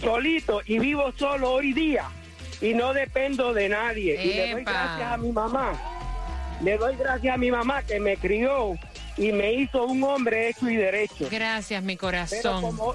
solito 0.00 0.60
y 0.66 0.78
vivo 0.78 1.12
solo 1.16 1.52
hoy 1.52 1.72
día 1.72 2.04
y 2.60 2.74
no 2.74 2.92
dependo 2.92 3.52
de 3.54 3.68
nadie. 3.70 4.22
Y 4.22 4.34
le 4.34 4.52
doy 4.52 4.64
gracias 4.64 5.12
a 5.12 5.16
mi 5.16 5.32
mamá. 5.32 5.72
Le 6.62 6.76
doy 6.78 6.96
gracias 6.96 7.34
a 7.34 7.36
mi 7.38 7.50
mamá 7.50 7.82
que 7.82 8.00
me 8.00 8.16
crió 8.16 8.74
y 9.16 9.32
me 9.32 9.52
hizo 9.52 9.84
un 9.84 10.02
hombre 10.04 10.48
hecho 10.48 10.68
y 10.68 10.76
derecho. 10.76 11.28
Gracias, 11.30 11.82
mi 11.82 11.96
Pero 11.96 12.00
corazón. 12.06 12.60
como, 12.62 12.94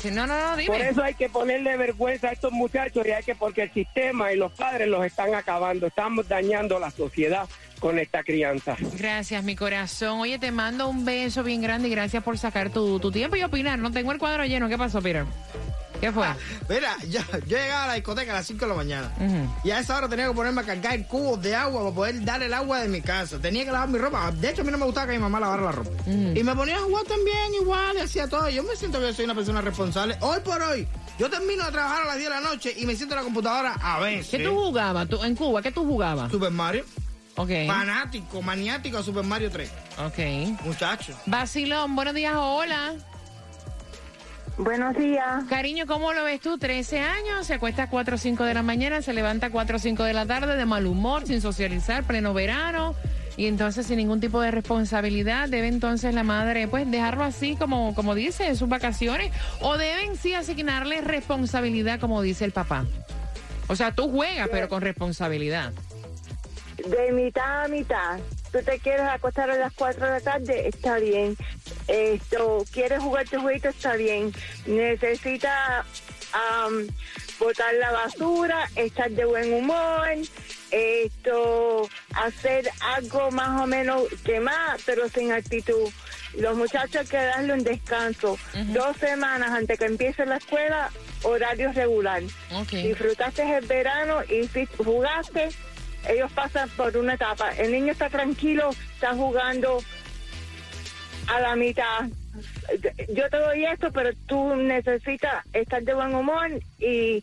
Sí, 0.00 0.10
no, 0.10 0.26
no, 0.26 0.40
no, 0.40 0.56
dime. 0.56 0.68
Por 0.68 0.80
eso 0.80 1.02
hay 1.02 1.14
que 1.14 1.28
ponerle 1.28 1.76
vergüenza 1.76 2.28
a 2.28 2.32
estos 2.32 2.52
muchachos 2.52 3.06
y 3.06 3.10
hay 3.10 3.22
que 3.22 3.34
porque 3.34 3.64
el 3.64 3.72
sistema 3.72 4.32
y 4.32 4.36
los 4.36 4.50
padres 4.52 4.88
los 4.88 5.04
están 5.04 5.34
acabando, 5.34 5.88
estamos 5.88 6.26
dañando 6.26 6.78
la 6.78 6.90
sociedad 6.90 7.46
con 7.80 7.98
esta 7.98 8.22
crianza. 8.22 8.76
Gracias, 8.98 9.44
mi 9.44 9.56
corazón. 9.56 10.20
Oye, 10.20 10.38
te 10.38 10.52
mando 10.52 10.88
un 10.88 11.04
beso 11.04 11.42
bien 11.42 11.60
grande 11.60 11.88
y 11.88 11.90
gracias 11.90 12.22
por 12.22 12.38
sacar 12.38 12.70
tu, 12.70 12.98
tu 12.98 13.10
tiempo 13.10 13.36
y 13.36 13.42
opinar. 13.42 13.78
No 13.78 13.90
tengo 13.90 14.12
el 14.12 14.18
cuadro 14.18 14.44
lleno. 14.44 14.68
¿Qué 14.68 14.78
pasó, 14.78 15.02
Peter? 15.02 15.24
¿Qué 16.00 16.10
fue? 16.12 16.26
Mira, 16.68 16.96
yo, 17.08 17.20
yo 17.46 17.58
llegaba 17.58 17.84
a 17.84 17.86
la 17.88 17.94
discoteca 17.94 18.32
a 18.32 18.36
las 18.36 18.46
5 18.46 18.60
de 18.60 18.68
la 18.68 18.74
mañana. 18.74 19.12
Y 19.62 19.70
a 19.70 19.80
esa 19.80 19.96
hora 19.96 20.08
tenía 20.08 20.26
que 20.28 20.34
ponerme 20.34 20.62
a 20.62 20.64
cargar 20.64 21.06
cubos 21.06 21.40
de 21.42 21.54
agua 21.54 21.82
para 21.82 21.94
poder 21.94 22.24
dar 22.24 22.42
el 22.42 22.54
agua 22.54 22.80
de 22.80 22.88
mi 22.88 23.00
casa. 23.02 23.38
Tenía 23.38 23.64
que 23.64 23.72
lavar 23.72 23.88
mi 23.88 23.98
ropa. 23.98 24.30
De 24.32 24.50
hecho, 24.50 24.62
a 24.62 24.64
mí 24.64 24.70
no 24.70 24.78
me 24.78 24.86
gustaba 24.86 25.06
que 25.08 25.12
mi 25.12 25.18
mamá 25.18 25.38
lavara 25.40 25.62
la 25.62 25.72
ropa. 25.72 25.90
Y 26.06 26.42
me 26.42 26.54
ponía 26.54 26.76
a 26.76 26.80
jugar 26.80 27.04
también 27.04 27.54
igual 27.60 27.96
y 27.96 28.00
hacía 28.00 28.28
todo. 28.28 28.48
Yo 28.48 28.62
me 28.62 28.76
siento 28.76 28.98
que 29.00 29.12
soy 29.12 29.26
una 29.26 29.34
persona 29.34 29.60
responsable. 29.60 30.16
Hoy 30.20 30.40
por 30.40 30.60
hoy, 30.62 30.88
yo 31.18 31.28
termino 31.28 31.64
de 31.66 31.72
trabajar 31.72 32.02
a 32.02 32.06
las 32.06 32.16
10 32.16 32.28
de 32.28 32.34
la 32.34 32.40
noche 32.40 32.74
y 32.76 32.86
me 32.86 32.96
siento 32.96 33.14
en 33.14 33.18
la 33.18 33.24
computadora 33.24 33.74
a 33.74 34.00
veces. 34.00 34.30
¿Qué 34.30 34.38
tú 34.44 34.54
jugabas 34.54 35.08
tú, 35.08 35.22
en 35.22 35.34
Cuba? 35.36 35.60
¿Qué 35.60 35.70
tú 35.70 35.84
jugabas? 35.84 36.30
Super 36.30 36.50
Mario. 36.50 36.84
Ok. 37.36 37.50
Fanático, 37.66 38.42
maniático 38.42 38.98
a 38.98 39.02
Super 39.02 39.24
Mario 39.24 39.50
3. 39.50 39.70
Ok. 40.06 40.62
Muchacho. 40.64 41.14
Vacilón, 41.26 41.94
buenos 41.94 42.14
días, 42.14 42.34
hola. 42.36 42.94
Buenos 44.62 44.94
días. 44.94 45.44
Cariño, 45.48 45.86
¿cómo 45.86 46.12
lo 46.12 46.22
ves 46.22 46.38
tú? 46.42 46.58
13 46.58 47.00
años, 47.00 47.46
se 47.46 47.54
acuesta 47.54 47.84
a 47.84 47.90
4 47.90 48.14
o 48.14 48.18
5 48.18 48.44
de 48.44 48.52
la 48.52 48.62
mañana, 48.62 49.00
se 49.00 49.14
levanta 49.14 49.46
a 49.46 49.50
4 49.50 49.76
o 49.76 49.78
5 49.78 50.04
de 50.04 50.12
la 50.12 50.26
tarde 50.26 50.54
de 50.54 50.66
mal 50.66 50.86
humor, 50.86 51.26
sin 51.26 51.40
socializar, 51.40 52.04
pleno 52.04 52.34
verano. 52.34 52.94
Y 53.38 53.46
entonces 53.46 53.86
sin 53.86 53.96
ningún 53.96 54.20
tipo 54.20 54.38
de 54.42 54.50
responsabilidad, 54.50 55.48
debe 55.48 55.68
entonces 55.68 56.14
la 56.14 56.24
madre 56.24 56.68
pues 56.68 56.90
dejarlo 56.90 57.24
así 57.24 57.56
como, 57.56 57.94
como 57.94 58.14
dice, 58.14 58.48
en 58.48 58.56
sus 58.56 58.68
vacaciones, 58.68 59.32
o 59.62 59.78
deben 59.78 60.16
sí 60.16 60.34
asignarle 60.34 61.00
responsabilidad 61.00 61.98
como 61.98 62.20
dice 62.20 62.44
el 62.44 62.52
papá. 62.52 62.84
O 63.66 63.76
sea, 63.76 63.94
tú 63.94 64.10
juegas, 64.10 64.50
pero 64.52 64.68
con 64.68 64.82
responsabilidad. 64.82 65.72
De 66.86 67.12
mitad 67.12 67.64
a 67.64 67.68
mitad. 67.68 68.18
Tú 68.52 68.58
te 68.64 68.78
quieres 68.78 69.06
acostar 69.08 69.48
a 69.50 69.56
las 69.56 69.72
4 69.72 70.04
de 70.04 70.10
la 70.10 70.20
tarde, 70.20 70.68
está 70.68 70.98
bien. 70.98 71.36
Esto, 71.90 72.64
quieres 72.72 73.02
jugar 73.02 73.28
tu 73.28 73.40
jueguito, 73.40 73.68
está 73.68 73.96
bien. 73.96 74.32
Necesitas 74.66 75.84
am, 76.32 76.86
botar 77.38 77.74
la 77.74 77.90
basura, 77.90 78.68
estar 78.76 79.10
de 79.10 79.24
buen 79.24 79.52
humor, 79.52 80.08
esto, 80.70 81.88
hacer 82.14 82.70
algo 82.96 83.32
más 83.32 83.60
o 83.60 83.66
menos 83.66 84.04
que 84.24 84.38
más, 84.38 84.80
pero 84.86 85.08
sin 85.08 85.32
actitud. 85.32 85.90
Los 86.34 86.56
muchachos 86.56 86.96
hay 86.96 87.06
que 87.06 87.16
darle 87.16 87.54
un 87.54 87.64
descanso. 87.64 88.38
Dos 88.68 88.96
semanas 88.98 89.50
antes 89.50 89.76
que 89.78 89.86
empiece 89.86 90.24
la 90.26 90.36
escuela, 90.36 90.90
horario 91.24 91.72
regular. 91.72 92.22
Ok. 92.54 92.70
Disfrutaste 92.70 93.42
el 93.56 93.66
verano 93.66 94.22
y 94.24 94.46
si 94.46 94.66
jugaste, 94.78 95.48
ellos 96.08 96.30
pasan 96.32 96.68
por 96.70 96.96
una 96.96 97.14
etapa. 97.14 97.50
El 97.56 97.72
niño 97.72 97.90
está 97.90 98.08
tranquilo, 98.08 98.70
está 98.94 99.12
jugando 99.14 99.82
a 101.30 101.40
la 101.40 101.56
mitad. 101.56 102.08
Yo 103.14 103.28
te 103.28 103.36
doy 103.36 103.64
esto, 103.64 103.90
pero 103.92 104.10
tú 104.26 104.54
necesitas 104.56 105.44
estar 105.52 105.82
de 105.82 105.94
buen 105.94 106.14
humor 106.14 106.50
y, 106.78 107.22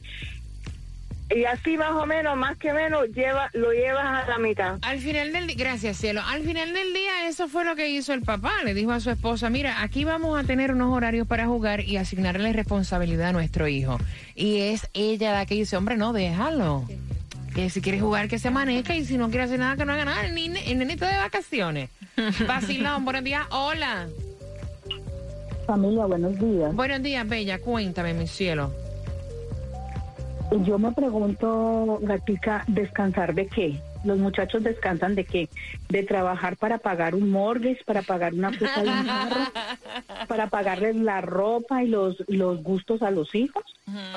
y 1.29 1.45
así 1.45 1.77
más 1.77 1.91
o 1.91 2.05
menos, 2.05 2.37
más 2.37 2.57
que 2.57 2.73
menos, 2.73 3.07
lleva, 3.13 3.49
lo 3.53 3.71
llevas 3.71 4.05
a 4.05 4.29
la 4.29 4.37
mitad. 4.37 4.77
Al 4.81 4.99
final 4.99 5.31
del 5.33 5.47
día, 5.47 5.55
gracias 5.57 5.97
cielo, 5.97 6.21
al 6.25 6.43
final 6.43 6.73
del 6.73 6.93
día 6.93 7.27
eso 7.27 7.47
fue 7.47 7.65
lo 7.65 7.75
que 7.75 7.89
hizo 7.89 8.13
el 8.13 8.21
papá, 8.21 8.63
le 8.63 8.73
dijo 8.73 8.91
a 8.91 8.99
su 8.99 9.09
esposa, 9.09 9.49
mira, 9.49 9.81
aquí 9.81 10.03
vamos 10.03 10.39
a 10.39 10.43
tener 10.43 10.71
unos 10.71 10.93
horarios 10.93 11.27
para 11.27 11.45
jugar 11.45 11.81
y 11.81 11.97
asignarle 11.97 12.53
responsabilidad 12.53 13.29
a 13.29 13.33
nuestro 13.33 13.67
hijo. 13.67 13.97
Y 14.35 14.59
es 14.59 14.87
ella 14.93 15.33
la 15.33 15.45
que 15.45 15.55
dice, 15.55 15.77
hombre, 15.77 15.97
no, 15.97 16.13
déjalo. 16.13 16.85
Que 17.57 17.71
si 17.71 17.81
quiere 17.81 17.99
jugar 17.99 18.27
que 18.27 18.37
se 18.37 18.51
maneja 18.51 18.95
y 18.95 19.03
si 19.03 19.17
no 19.17 19.29
quiere 19.29 19.45
hacer 19.45 19.57
nada 19.57 19.75
que 19.75 19.83
no 19.83 19.91
haga 19.93 20.05
nada, 20.05 20.23
el, 20.27 20.35
nene- 20.35 20.61
el 20.67 20.77
nenito 20.77 21.05
de 21.07 21.17
vacaciones. 21.17 21.89
Vacilón, 22.47 23.03
buenos 23.03 23.23
días, 23.23 23.47
hola. 23.49 24.07
Familia, 25.65 26.05
buenos 26.05 26.37
días. 26.39 26.75
Buenos 26.75 27.01
días, 27.01 27.27
Bella, 27.27 27.57
cuéntame, 27.57 28.13
mi 28.13 28.27
cielo. 28.27 28.71
Yo 30.65 30.77
me 30.77 30.91
pregunto, 30.91 31.97
Gatica, 32.03 32.63
¿descansar 32.67 33.33
de 33.33 33.47
qué? 33.47 33.81
Los 34.03 34.19
muchachos 34.19 34.63
descansan 34.63 35.15
de 35.15 35.25
qué? 35.25 35.49
De 35.89 36.03
trabajar 36.03 36.57
para 36.57 36.77
pagar 36.77 37.15
un 37.15 37.31
mortgage, 37.31 37.83
para 37.85 38.03
pagar 38.03 38.35
una 38.35 38.55
cuota 38.55 38.83
de 38.83 38.89
un 38.89 39.03
carro, 39.07 39.41
para 40.27 40.47
pagarles 40.51 40.95
la 40.95 41.21
ropa 41.21 41.83
y 41.83 41.87
los, 41.87 42.23
los 42.27 42.61
gustos 42.61 43.01
a 43.01 43.09
los 43.09 43.33
hijos. 43.33 43.63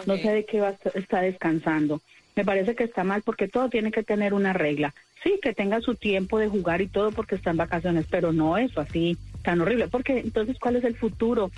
No 0.07 0.17
sé 0.19 0.31
de 0.31 0.45
qué 0.45 0.61
va 0.61 0.69
a 0.69 0.73
estar- 0.73 0.93
está 0.95 1.21
descansando. 1.23 2.03
Me 2.37 2.45
parece 2.45 2.75
que 2.75 2.85
está 2.85 3.05
mal 3.05 3.23
porque 3.23 3.49
todo 3.49 3.69
tiene 3.69 3.91
que 3.91 4.03
tener 4.03 4.35
una 4.35 4.53
regla. 4.53 4.95
Sí, 5.23 5.39
que 5.43 5.53
tenga 5.53 5.81
su 5.81 5.95
tiempo 5.95 6.39
de 6.39 6.49
jugar 6.49 6.81
y 6.81 6.87
todo 6.89 7.13
porque 7.13 7.35
está 7.35 7.51
en 7.51 7.59
vacaciones, 7.59 8.07
pero 8.09 8.33
no 8.33 8.57
eso 8.57 8.81
así 8.81 9.19
tan 9.43 9.61
horrible. 9.61 9.89
Porque 9.89 10.19
entonces, 10.19 10.59
¿cuál 10.59 10.77
es 10.77 10.85
el 10.85 10.97
futuro? 10.97 11.51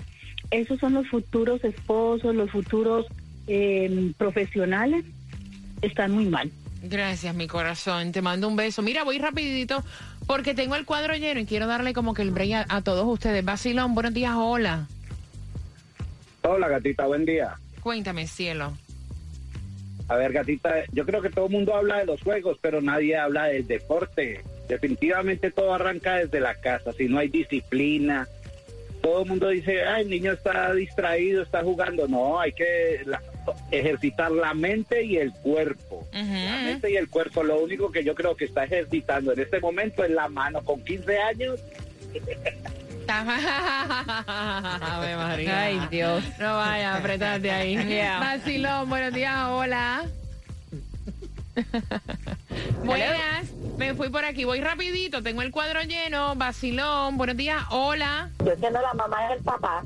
Esos 0.51 0.79
son 0.79 0.93
los 0.93 1.07
futuros 1.07 1.63
esposos, 1.63 2.35
los 2.35 2.51
futuros 2.51 3.05
eh, 3.47 4.11
profesionales. 4.17 5.05
Están 5.81 6.11
muy 6.11 6.25
mal. 6.25 6.51
Gracias, 6.81 7.33
mi 7.33 7.47
corazón. 7.47 8.11
Te 8.11 8.21
mando 8.21 8.47
un 8.47 8.55
beso. 8.55 8.81
Mira, 8.81 9.03
voy 9.03 9.17
rapidito 9.17 9.83
porque 10.27 10.53
tengo 10.53 10.75
el 10.75 10.85
cuadro 10.85 11.15
lleno 11.15 11.39
y 11.39 11.45
quiero 11.45 11.67
darle 11.67 11.93
como 11.93 12.13
que 12.13 12.21
el 12.21 12.31
break 12.31 12.67
a, 12.69 12.75
a 12.77 12.81
todos 12.81 13.05
ustedes. 13.05 13.43
Vacilón, 13.45 13.93
buenos 13.93 14.13
días, 14.13 14.33
hola. 14.35 14.87
Hola, 16.41 16.67
gatita, 16.67 17.05
buen 17.05 17.25
día. 17.25 17.55
Cuéntame, 17.81 18.27
cielo. 18.27 18.73
A 20.13 20.17
ver, 20.17 20.31
gatita, 20.31 20.83
yo 20.91 21.05
creo 21.07 21.21
que 21.23 21.31
todo 21.31 21.47
el 21.47 21.51
mundo 21.51 21.73
habla 21.75 21.97
de 21.97 22.05
los 22.05 22.21
juegos, 22.21 22.59
pero 22.61 22.81
nadie 22.81 23.17
habla 23.17 23.45
del 23.45 23.65
deporte. 23.65 24.41
Definitivamente 24.67 25.49
todo 25.49 25.73
arranca 25.73 26.17
desde 26.17 26.39
la 26.39 26.53
casa, 26.55 26.93
si 26.93 27.07
no 27.07 27.17
hay 27.17 27.29
disciplina. 27.29 28.27
Todo 29.01 29.23
el 29.23 29.29
mundo 29.29 29.49
dice, 29.49 29.83
ay, 29.83 30.03
el 30.03 30.09
niño 30.11 30.31
está 30.33 30.71
distraído, 30.73 31.41
está 31.41 31.63
jugando. 31.63 32.07
No, 32.07 32.39
hay 32.39 32.53
que 32.53 33.01
la- 33.05 33.21
ejercitar 33.71 34.31
la 34.31 34.53
mente 34.53 35.03
y 35.03 35.17
el 35.17 35.33
cuerpo. 35.33 36.07
La 36.13 36.61
mente 36.63 36.91
y 36.91 36.95
el 36.95 37.09
cuerpo, 37.09 37.43
lo 37.43 37.59
único 37.59 37.91
que 37.91 38.03
yo 38.03 38.13
creo 38.13 38.35
que 38.35 38.45
está 38.45 38.65
ejercitando 38.65 39.33
en 39.33 39.39
este 39.39 39.59
momento 39.59 40.03
es 40.03 40.11
la 40.11 40.29
mano. 40.29 40.61
Con 40.63 40.83
15 40.85 41.17
años, 41.17 41.59
Ave 44.27 45.15
María. 45.17 45.61
Ay, 45.61 45.87
Dios. 45.91 46.23
No 46.39 46.55
vaya, 46.55 46.95
apretarte 46.95 47.51
ahí. 47.51 47.75
Vacilón, 48.19 48.89
buenos 48.89 49.13
días, 49.13 49.37
hola. 49.49 50.05
Buenas, 52.83 53.51
me 53.77 53.93
fui 53.93 54.09
por 54.09 54.25
aquí, 54.25 54.43
voy 54.43 54.61
rapidito, 54.61 55.23
tengo 55.23 55.41
el 55.41 55.51
cuadro 55.51 55.81
lleno. 55.81 56.35
Vacilón, 56.35 57.17
buenos 57.17 57.37
días, 57.37 57.63
hola. 57.71 58.29
Yo 58.45 58.55
siendo 58.57 58.81
la 58.81 58.93
mamá 58.93 59.29
del 59.29 59.39
papá, 59.43 59.83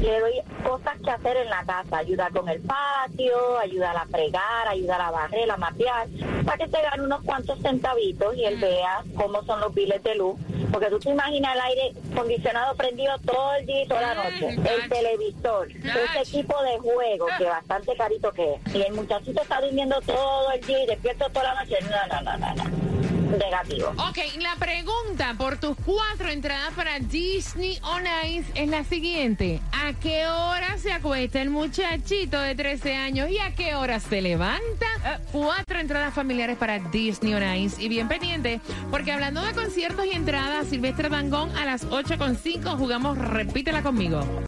le 0.00 0.20
doy 0.20 0.32
cosas 0.64 0.96
que 1.02 1.10
hacer 1.10 1.36
en 1.38 1.50
la 1.50 1.64
casa, 1.64 1.98
ayudar 1.98 2.32
con 2.32 2.48
el 2.48 2.60
patio, 2.60 3.58
ayudar 3.58 3.96
a 3.96 4.06
fregar, 4.06 4.68
ayudar 4.68 5.00
a 5.00 5.10
barrer, 5.10 5.50
a 5.50 5.56
mapear, 5.56 6.06
para 6.44 6.58
que 6.58 6.68
te 6.68 6.82
gane 6.82 7.02
unos 7.02 7.22
cuantos 7.22 7.58
centavitos 7.60 8.36
y 8.36 8.44
él 8.44 8.58
vea 8.60 9.02
cómo 9.16 9.42
son 9.44 9.60
los 9.60 9.74
biles 9.74 10.02
de 10.02 10.14
luz. 10.14 10.38
Porque 10.72 10.88
tú 10.90 10.98
te 10.98 11.10
imaginas 11.10 11.54
el 11.54 11.60
aire 11.62 11.92
acondicionado 12.12 12.74
prendido 12.76 13.18
todo 13.24 13.54
el 13.54 13.66
día 13.66 13.82
y 13.82 13.88
toda 13.88 14.02
la 14.02 14.14
noche, 14.14 14.48
el 14.48 14.88
televisor, 14.88 15.68
ese 15.70 16.20
equipo 16.20 16.62
de 16.62 16.78
juego, 16.78 17.26
que 17.38 17.44
bastante 17.44 17.96
carito 17.96 18.30
que 18.32 18.54
es, 18.54 18.74
y 18.74 18.82
el 18.82 18.92
muchachito 18.92 19.40
está 19.40 19.60
durmiendo 19.62 19.98
todo 20.02 20.52
el 20.52 20.60
día 20.60 20.84
y 20.84 20.86
despierto 20.86 21.28
toda 21.30 21.54
la 21.54 21.64
noche, 21.64 21.78
no, 21.82 21.96
no, 22.06 22.20
no, 22.22 22.38
no, 22.38 22.54
no. 22.54 22.78
Negativo. 23.36 23.88
Ok, 24.08 24.18
la 24.40 24.56
pregunta 24.56 25.34
por 25.36 25.58
tus 25.58 25.76
cuatro 25.84 26.30
entradas 26.30 26.72
para 26.74 26.98
Disney 26.98 27.78
on 27.82 28.02
Ice 28.26 28.50
es 28.54 28.68
la 28.68 28.84
siguiente. 28.84 29.60
¿A 29.72 29.92
qué 29.92 30.26
hora 30.26 30.78
se 30.78 30.92
acuesta 30.92 31.42
el 31.42 31.50
muchachito 31.50 32.40
de 32.40 32.54
13 32.54 32.94
años 32.94 33.30
y 33.30 33.38
a 33.38 33.54
qué 33.54 33.74
hora 33.74 34.00
se 34.00 34.22
levanta? 34.22 34.86
Cuatro 35.30 35.78
entradas 35.78 36.14
familiares 36.14 36.56
para 36.56 36.78
Disney 36.78 37.34
on 37.34 37.56
Ice. 37.56 37.82
Y 37.82 37.88
bien 37.88 38.08
pendiente, 38.08 38.60
porque 38.90 39.12
hablando 39.12 39.42
de 39.42 39.52
conciertos 39.52 40.06
y 40.06 40.12
entradas, 40.12 40.68
Silvestre 40.68 41.10
Dangón 41.10 41.54
a 41.56 41.66
las 41.66 41.86
8.5 41.86 42.78
jugamos 42.78 43.18
Repítela 43.18 43.82
conmigo. 43.82 44.47